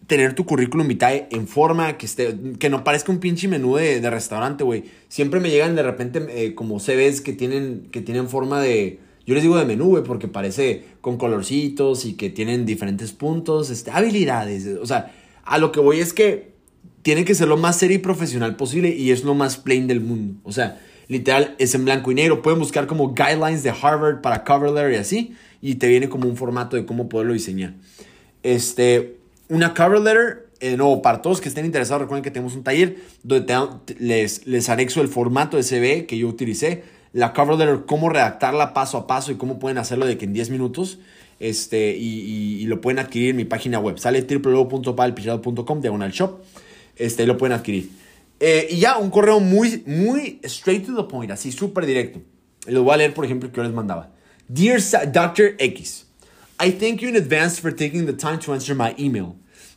Tener 0.08 0.34
tu 0.34 0.46
currículum 0.46 0.88
vitae 0.88 1.28
en 1.30 1.46
forma, 1.46 1.98
que, 1.98 2.06
esté, 2.06 2.34
que 2.58 2.70
no 2.70 2.82
parezca 2.82 3.12
un 3.12 3.18
pinche 3.18 3.46
menú 3.46 3.76
de, 3.76 4.00
de 4.00 4.10
restaurante, 4.10 4.64
güey. 4.64 4.84
Siempre 5.08 5.38
me 5.38 5.50
llegan 5.50 5.76
de 5.76 5.82
repente 5.82 6.26
eh, 6.30 6.54
como 6.54 6.80
CVs 6.80 7.20
que 7.20 7.34
tienen, 7.34 7.88
que 7.92 8.00
tienen 8.00 8.28
forma 8.28 8.60
de... 8.60 9.00
Yo 9.26 9.34
les 9.34 9.42
digo 9.42 9.58
de 9.58 9.66
menú, 9.66 9.90
güey, 9.90 10.02
porque 10.02 10.26
parece 10.26 10.84
con 11.02 11.18
colorcitos 11.18 12.06
y 12.06 12.14
que 12.14 12.30
tienen 12.30 12.64
diferentes 12.64 13.12
puntos, 13.12 13.68
este, 13.68 13.90
habilidades. 13.90 14.66
O 14.80 14.86
sea, 14.86 15.12
a 15.44 15.58
lo 15.58 15.72
que 15.72 15.80
voy 15.80 16.00
es 16.00 16.14
que 16.14 16.52
tiene 17.02 17.26
que 17.26 17.34
ser 17.34 17.48
lo 17.48 17.58
más 17.58 17.76
serio 17.76 17.98
y 17.98 18.00
profesional 18.00 18.56
posible 18.56 18.88
y 18.88 19.10
es 19.10 19.24
lo 19.24 19.34
más 19.34 19.58
plain 19.58 19.86
del 19.88 20.00
mundo. 20.00 20.40
O 20.42 20.52
sea, 20.52 20.80
literal, 21.08 21.54
es 21.58 21.74
en 21.74 21.84
blanco 21.84 22.10
y 22.10 22.14
negro. 22.14 22.40
Pueden 22.40 22.58
buscar 22.58 22.86
como 22.86 23.12
guidelines 23.12 23.62
de 23.62 23.74
Harvard 23.78 24.22
para 24.22 24.42
cover 24.42 24.70
letter 24.70 24.92
y 24.92 24.96
así. 24.96 25.36
Y 25.60 25.74
te 25.74 25.86
viene 25.88 26.08
como 26.08 26.26
un 26.26 26.36
formato 26.38 26.76
de 26.76 26.86
cómo 26.86 27.10
poderlo 27.10 27.34
diseñar. 27.34 27.74
Este, 28.42 29.17
una 29.48 29.74
cover 29.74 30.00
letter. 30.00 30.48
Eh, 30.60 30.76
no, 30.76 31.02
para 31.02 31.22
todos 31.22 31.40
que 31.40 31.48
estén 31.48 31.64
interesados, 31.64 32.02
recuerden 32.02 32.24
que 32.24 32.32
tenemos 32.32 32.56
un 32.56 32.64
taller 32.64 32.96
donde 33.22 33.54
les, 34.00 34.44
les 34.46 34.68
anexo 34.68 35.00
el 35.00 35.08
formato 35.08 35.56
de 35.56 35.62
CV 35.62 36.06
que 36.06 36.18
yo 36.18 36.26
utilicé, 36.26 36.82
la 37.12 37.32
cover 37.32 37.56
letter, 37.56 37.84
cómo 37.86 38.08
redactarla 38.08 38.74
paso 38.74 38.98
a 38.98 39.06
paso 39.06 39.30
y 39.30 39.36
cómo 39.36 39.60
pueden 39.60 39.78
hacerlo 39.78 40.04
de 40.04 40.18
que 40.18 40.24
en 40.24 40.32
10 40.32 40.50
minutos 40.50 40.98
este, 41.40 41.96
y, 41.96 42.64
lo 42.66 42.80
pueden 42.80 42.98
adquirir 42.98 43.30
en 43.30 43.36
mi 43.36 43.44
página 43.44 43.78
web. 43.78 43.98
Sale 43.98 44.22
www.palpichado.com, 44.22 45.80
diagonal 45.80 46.10
shop. 46.10 46.40
Este, 46.96 47.26
lo 47.26 47.38
pueden 47.38 47.56
adquirir. 47.56 47.90
Eh, 48.40 48.68
y 48.70 48.78
ya, 48.78 48.98
un 48.98 49.10
correo 49.10 49.40
muy, 49.40 49.82
muy 49.86 50.40
straight 50.42 50.86
to 50.86 50.94
the 50.94 51.08
point, 51.08 51.30
así 51.30 51.52
súper 51.52 51.86
directo. 51.86 52.20
Lo 52.66 52.82
voy 52.82 52.94
a 52.94 52.96
leer, 52.98 53.14
por 53.14 53.24
ejemplo, 53.24 53.50
que 53.50 53.56
yo 53.56 53.62
les 53.62 53.72
mandaba. 53.72 54.10
Dear 54.48 54.80
Dr. 55.12 55.54
X. 55.58 56.07
I 56.60 56.72
thank 56.72 57.02
you 57.02 57.08
in 57.08 57.14
advance 57.14 57.60
for 57.60 57.70
taking 57.70 58.06
the 58.06 58.12
time 58.12 58.40
to 58.40 58.52
answer 58.52 58.74
my 58.74 58.92
email. 58.98 59.36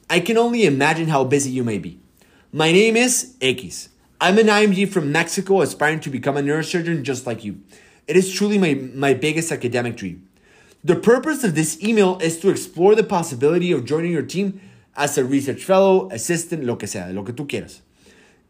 I 0.10 0.20
can 0.20 0.36
only 0.36 0.66
imagine 0.66 1.10
how 1.10 1.24
busy 1.24 1.52
you 1.52 1.64
may 1.64 1.78
be. 1.78 2.00
My 2.52 2.72
name 2.72 2.98
is 2.98 3.36
X. 3.40 3.90
I'm 4.20 4.40
an 4.40 4.48
IMG 4.48 4.90
from 4.90 5.12
Mexico 5.12 5.62
aspiring 5.62 6.00
to 6.00 6.10
become 6.10 6.38
a 6.38 6.42
neurosurgeon 6.42 7.04
just 7.04 7.28
like 7.28 7.44
you. 7.44 7.62
It 8.08 8.18
is 8.18 8.34
truly 8.34 8.58
my, 8.58 8.74
my 8.96 9.14
biggest 9.14 9.52
academic 9.52 9.96
dream. 9.96 10.28
The 10.84 10.96
purpose 10.96 11.44
of 11.44 11.54
this 11.54 11.80
email 11.84 12.18
is 12.18 12.40
to 12.40 12.50
explore 12.50 12.96
the 12.96 13.04
possibility 13.04 13.72
of 13.72 13.86
joining 13.86 14.12
your 14.12 14.24
team 14.24 14.60
as 14.96 15.20
a 15.20 15.24
research 15.24 15.64
fellow, 15.64 16.10
assistant, 16.10 16.64
lo 16.64 16.78
que 16.78 16.88
sea, 16.88 17.12
lo 17.14 17.24
que 17.24 17.34
tú 17.34 17.48
quieras. 17.48 17.82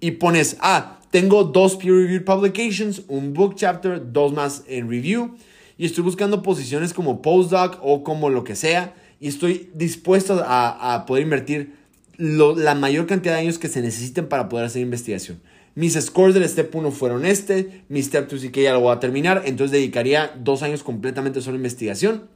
Y 0.02 0.12
pones, 0.12 0.58
ah, 0.62 0.98
tengo 1.12 1.44
dos 1.44 1.76
peer-reviewed 1.76 2.26
publications, 2.26 3.02
un 3.10 3.34
book 3.34 3.56
chapter, 3.58 4.00
dos 4.00 4.32
más 4.32 4.64
en 4.70 4.88
review 4.88 5.38
y 5.82 5.86
estoy 5.86 6.04
buscando 6.04 6.44
posiciones 6.44 6.94
como 6.94 7.24
postdoc 7.24 7.80
o 7.82 8.04
como 8.04 8.30
lo 8.30 8.44
que 8.44 8.56
sea 8.56 8.94
y 9.20 9.28
estoy 9.28 9.72
dispuesto 9.74 10.40
a, 10.46 11.06
poder 11.08 11.24
invertir 11.24 11.74
la 12.18 12.76
mayor 12.76 13.08
cantidad 13.08 13.34
de 13.34 13.40
años 13.40 13.58
que 13.58 13.68
se 13.68 13.82
necesiten 13.82 14.30
para 14.30 14.48
poder 14.48 14.68
hacer 14.68 14.84
investigación. 14.84 15.42
Mis 15.74 15.96
scores 15.96 16.36
del 16.36 16.48
Step 16.48 16.76
1 16.76 16.92
fueron 16.92 17.26
este, 17.26 17.82
mi 17.90 18.04
Step 18.04 18.30
2 18.30 18.42
sí 18.42 18.50
que 18.50 18.62
ya 18.62 18.74
lo 18.74 18.82
voy 18.82 18.96
a 18.96 19.00
terminar, 19.00 19.42
entonces 19.46 19.72
dedicaría 19.72 20.32
dos 20.38 20.62
años 20.62 20.84
completamente 20.84 21.42
solo 21.42 21.56
a 21.56 21.58
investigación. 21.58 22.30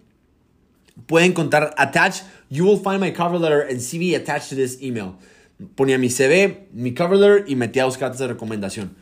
Pueden 1.06 1.32
contar 1.34 1.76
attach, 1.78 2.24
you 2.50 2.66
will 2.66 2.80
find 2.80 3.00
my 3.00 3.14
cover 3.14 3.40
letter 3.40 3.68
and 3.70 3.80
CV 3.80 4.16
attached 4.16 4.50
to 4.50 4.56
this 4.56 4.80
email. 4.82 5.18
ponía 5.76 6.00
mi 6.00 6.10
CV, 6.10 6.68
mi 6.74 6.96
cover 6.96 7.20
letter 7.20 7.46
y 7.48 7.56
metía 7.56 7.84
dos 7.84 8.00
cartas 8.00 8.18
de 8.18 8.28
recomendación. 8.28 8.96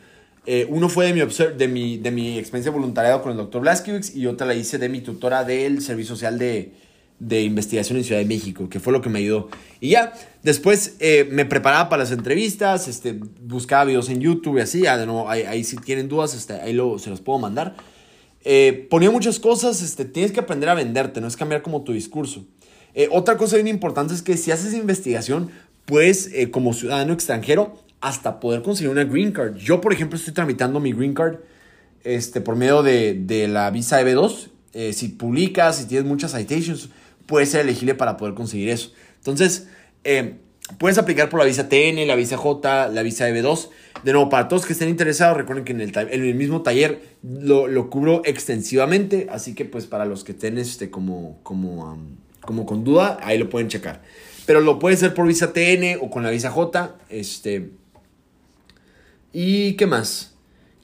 Eh, 0.46 0.66
uno 0.68 0.88
fue 0.88 1.06
de 1.06 1.14
mi, 1.14 1.20
de, 1.56 1.68
mi, 1.68 1.96
de 1.96 2.10
mi 2.10 2.38
experiencia 2.38 2.70
de 2.70 2.76
voluntariado 2.76 3.22
con 3.22 3.32
el 3.32 3.38
doctor 3.38 3.62
Blaskiewicz 3.62 4.14
y 4.14 4.26
otra 4.26 4.46
la 4.46 4.54
hice 4.54 4.78
de 4.78 4.88
mi 4.88 5.00
tutora 5.00 5.42
del 5.42 5.80
Servicio 5.80 6.14
Social 6.14 6.38
de, 6.38 6.72
de 7.18 7.42
Investigación 7.42 7.96
en 7.96 8.04
Ciudad 8.04 8.20
de 8.20 8.26
México, 8.26 8.68
que 8.68 8.78
fue 8.78 8.92
lo 8.92 9.00
que 9.00 9.08
me 9.08 9.20
ayudó. 9.20 9.48
Y 9.80 9.90
ya, 9.90 10.12
después 10.42 10.96
eh, 11.00 11.26
me 11.30 11.46
preparaba 11.46 11.88
para 11.88 12.02
las 12.02 12.12
entrevistas, 12.12 12.88
este, 12.88 13.18
buscaba 13.42 13.84
videos 13.86 14.10
en 14.10 14.20
YouTube 14.20 14.58
y 14.58 14.60
así, 14.60 14.82
ya 14.82 14.98
de 14.98 15.06
nuevo, 15.06 15.30
ahí, 15.30 15.64
si 15.64 15.76
tienen 15.76 16.08
dudas, 16.08 16.34
este, 16.34 16.54
ahí 16.54 16.74
lo, 16.74 16.98
se 16.98 17.08
los 17.08 17.22
puedo 17.22 17.38
mandar. 17.38 17.74
Eh, 18.44 18.86
ponía 18.90 19.10
muchas 19.10 19.40
cosas, 19.40 19.80
este, 19.80 20.04
tienes 20.04 20.30
que 20.30 20.40
aprender 20.40 20.68
a 20.68 20.74
venderte, 20.74 21.22
no 21.22 21.26
es 21.26 21.36
cambiar 21.36 21.62
como 21.62 21.82
tu 21.82 21.92
discurso. 21.92 22.44
otra 23.10 23.38
cosa 23.38 23.56
bien 23.56 23.68
importante 23.68 24.12
es 24.12 24.20
que 24.20 24.36
si 24.36 24.50
haces 24.50 24.74
investigación, 24.74 25.50
puedes, 25.86 26.30
como 26.50 26.74
ciudadano 26.74 27.14
extranjero, 27.14 27.78
hasta 28.04 28.38
poder 28.38 28.60
conseguir 28.60 28.90
una 28.90 29.04
green 29.04 29.32
card. 29.32 29.56
Yo, 29.56 29.80
por 29.80 29.94
ejemplo, 29.94 30.18
estoy 30.18 30.34
tramitando 30.34 30.78
mi 30.78 30.92
green 30.92 31.14
card 31.14 31.38
este, 32.04 32.42
por 32.42 32.54
medio 32.54 32.82
de, 32.82 33.48
la 33.48 33.70
visa 33.70 34.02
EB2. 34.02 34.50
Eh, 34.74 34.92
si 34.92 35.08
publicas, 35.08 35.78
si 35.78 35.86
tienes 35.86 36.06
muchas 36.06 36.36
citations, 36.36 36.90
puedes 37.24 37.48
ser 37.48 37.62
elegible 37.62 37.94
para 37.94 38.18
poder 38.18 38.34
conseguir 38.34 38.68
eso. 38.68 38.92
Entonces, 39.16 39.68
eh, 40.04 40.34
puedes 40.76 40.98
aplicar 40.98 41.30
por 41.30 41.40
la 41.40 41.46
visa 41.46 41.70
TN, 41.70 42.06
la 42.06 42.14
visa 42.14 42.36
J, 42.36 42.88
la 42.88 43.02
visa 43.02 43.26
EB2. 43.30 43.70
De 44.02 44.12
nuevo, 44.12 44.28
para 44.28 44.48
todos 44.48 44.66
que 44.66 44.74
estén 44.74 44.90
interesados, 44.90 45.38
recuerden 45.38 45.64
que 45.64 45.72
en 45.72 45.80
el, 45.80 46.34
mismo 46.34 46.60
taller 46.60 47.00
lo, 47.22 47.68
lo, 47.68 47.88
cubro 47.88 48.20
extensivamente. 48.26 49.28
Así 49.30 49.54
que, 49.54 49.64
pues, 49.64 49.86
para 49.86 50.04
los 50.04 50.24
que 50.24 50.32
estén 50.32 50.58
este, 50.58 50.90
como, 50.90 51.38
como, 51.42 51.96
como 52.42 52.66
con 52.66 52.84
duda, 52.84 53.18
ahí 53.22 53.38
lo 53.38 53.48
pueden 53.48 53.68
checar. 53.68 54.02
Pero 54.44 54.60
lo 54.60 54.78
puede 54.78 54.98
ser 54.98 55.14
por 55.14 55.26
visa 55.26 55.54
TN 55.54 56.00
o 56.02 56.10
con 56.10 56.22
la 56.22 56.28
visa 56.28 56.50
J. 56.50 56.96
Este, 57.08 57.70
¿Y 59.36 59.72
qué 59.72 59.86
más? 59.86 60.32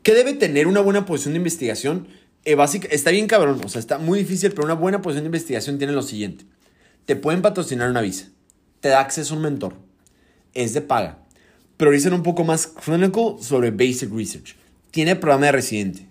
¿Qué 0.02 0.12
debe 0.12 0.34
tener 0.34 0.66
una 0.66 0.80
buena 0.80 1.06
posición 1.06 1.34
de 1.34 1.38
investigación? 1.38 2.08
Eh, 2.44 2.56
básica, 2.56 2.88
está 2.90 3.12
bien 3.12 3.28
cabrón, 3.28 3.60
o 3.64 3.68
sea, 3.68 3.78
está 3.78 3.98
muy 3.98 4.18
difícil, 4.18 4.50
pero 4.50 4.64
una 4.64 4.74
buena 4.74 5.00
posición 5.00 5.22
de 5.22 5.28
investigación 5.28 5.78
tiene 5.78 5.92
lo 5.92 6.02
siguiente. 6.02 6.46
Te 7.06 7.14
pueden 7.14 7.42
patrocinar 7.42 7.88
una 7.88 8.00
visa, 8.00 8.28
te 8.80 8.88
da 8.88 8.98
acceso 8.98 9.34
a 9.34 9.36
un 9.36 9.44
mentor, 9.44 9.76
es 10.52 10.74
de 10.74 10.80
paga, 10.80 11.20
priorizan 11.76 12.12
un 12.12 12.24
poco 12.24 12.42
más 12.42 12.66
clinical 12.66 13.36
sobre 13.40 13.70
basic 13.70 14.12
research, 14.12 14.56
tiene 14.90 15.14
programa 15.14 15.46
de 15.46 15.52
residente, 15.52 16.06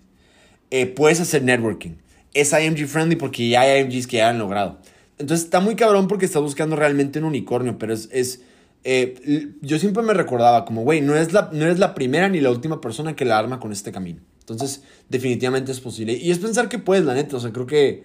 eh, 0.72 0.86
puedes 0.86 1.20
hacer 1.20 1.44
networking, 1.44 1.96
es 2.34 2.54
IMG 2.54 2.88
friendly 2.88 3.18
porque 3.18 3.50
ya 3.50 3.62
hay 3.62 3.82
IMGs 3.82 4.08
que 4.08 4.18
ya 4.18 4.30
han 4.30 4.40
logrado. 4.40 4.80
Entonces 5.18 5.44
está 5.44 5.60
muy 5.60 5.76
cabrón 5.76 6.08
porque 6.08 6.26
estás 6.26 6.42
buscando 6.42 6.78
realmente 6.78 7.20
un 7.20 7.26
unicornio, 7.26 7.78
pero 7.78 7.94
es, 7.94 8.08
es 8.14 8.44
eh, 8.84 9.50
yo 9.62 9.78
siempre 9.80 10.04
me 10.04 10.14
recordaba 10.14 10.66
como, 10.66 10.84
güey, 10.84 11.02
no, 11.02 11.16
es 11.16 11.34
la, 11.34 11.50
no 11.52 11.66
eres 11.66 11.80
la 11.80 11.94
primera 11.94 12.30
ni 12.30 12.40
la 12.40 12.52
última 12.52 12.82
persona 12.82 13.16
que 13.16 13.26
la 13.26 13.38
arma 13.38 13.60
con 13.60 13.72
este 13.72 13.92
camino. 13.92 14.22
Entonces, 14.40 14.84
definitivamente 15.10 15.72
es 15.72 15.80
posible. 15.80 16.14
Y 16.14 16.32
es 16.32 16.40
pensar 16.40 16.70
que 16.70 16.80
puedes, 16.80 17.06
la 17.06 17.14
neta, 17.14 17.38
o 17.38 17.40
sea, 17.40 17.52
creo 17.52 17.68
que, 17.68 18.04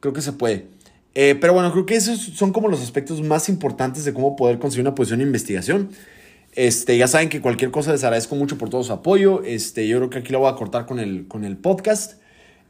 creo 0.00 0.12
que 0.12 0.20
se 0.20 0.32
puede. 0.32 0.66
Eh, 1.14 1.36
pero 1.40 1.54
bueno, 1.54 1.72
creo 1.72 1.86
que 1.86 1.96
esos 1.96 2.20
son 2.20 2.52
como 2.52 2.68
los 2.68 2.82
aspectos 2.82 3.22
más 3.22 3.48
importantes 3.48 4.04
de 4.04 4.12
cómo 4.12 4.36
poder 4.36 4.58
conseguir 4.58 4.86
una 4.86 4.94
posición 4.94 5.20
de 5.20 5.26
investigación. 5.26 5.90
Este, 6.52 6.98
ya 6.98 7.06
saben 7.06 7.28
que 7.28 7.40
cualquier 7.40 7.70
cosa 7.70 7.92
les 7.92 8.04
agradezco 8.04 8.34
mucho 8.34 8.58
por 8.58 8.68
todo 8.68 8.82
su 8.82 8.92
apoyo. 8.92 9.42
Este, 9.42 9.88
yo 9.88 9.96
creo 9.98 10.10
que 10.10 10.18
aquí 10.18 10.32
lo 10.32 10.40
voy 10.40 10.50
a 10.50 10.54
cortar 10.54 10.84
con 10.84 10.98
el, 10.98 11.26
con 11.28 11.44
el 11.44 11.56
podcast. 11.56 12.20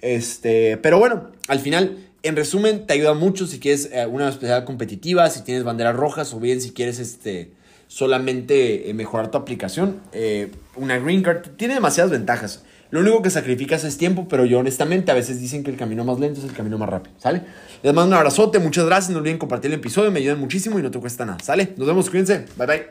Este, 0.00 0.76
pero 0.76 0.98
bueno, 0.98 1.30
al 1.48 1.58
final 1.58 1.98
en 2.26 2.36
resumen, 2.36 2.86
te 2.86 2.94
ayuda 2.94 3.14
mucho 3.14 3.46
si 3.46 3.58
quieres 3.58 3.90
eh, 3.92 4.06
una 4.06 4.28
especialidad 4.28 4.64
competitiva, 4.64 5.28
si 5.30 5.42
tienes 5.42 5.64
banderas 5.64 5.96
rojas 5.96 6.32
o 6.34 6.40
bien 6.40 6.60
si 6.60 6.72
quieres 6.72 6.98
este, 6.98 7.52
solamente 7.88 8.90
eh, 8.90 8.94
mejorar 8.94 9.30
tu 9.30 9.38
aplicación. 9.38 10.00
Eh, 10.12 10.50
una 10.76 10.98
green 10.98 11.22
card 11.22 11.42
tiene 11.56 11.74
demasiadas 11.74 12.10
ventajas. 12.10 12.64
Lo 12.90 13.00
único 13.00 13.20
que 13.20 13.30
sacrificas 13.30 13.82
es 13.84 13.98
tiempo, 13.98 14.28
pero 14.28 14.44
yo 14.44 14.60
honestamente 14.60 15.10
a 15.10 15.14
veces 15.14 15.40
dicen 15.40 15.64
que 15.64 15.70
el 15.70 15.76
camino 15.76 16.04
más 16.04 16.20
lento 16.20 16.38
es 16.40 16.46
el 16.46 16.52
camino 16.52 16.78
más 16.78 16.88
rápido, 16.88 17.16
¿sale? 17.18 17.42
Les 17.82 17.92
mando 17.92 18.08
un 18.08 18.14
abrazote, 18.14 18.60
muchas 18.60 18.86
gracias, 18.86 19.10
no 19.10 19.18
olviden 19.18 19.38
compartir 19.38 19.72
el 19.72 19.78
episodio, 19.78 20.12
me 20.12 20.20
ayudan 20.20 20.38
muchísimo 20.38 20.78
y 20.78 20.82
no 20.82 20.90
te 20.90 21.00
cuesta 21.00 21.24
nada, 21.26 21.38
¿sale? 21.42 21.74
Nos 21.76 21.86
vemos, 21.86 22.08
cuídense, 22.08 22.44
bye 22.56 22.66
bye. 22.66 22.86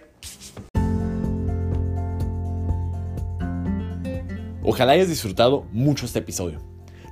Ojalá 4.64 4.94
hayas 4.94 5.08
disfrutado 5.08 5.66
mucho 5.72 6.06
este 6.06 6.20
episodio. 6.20 6.75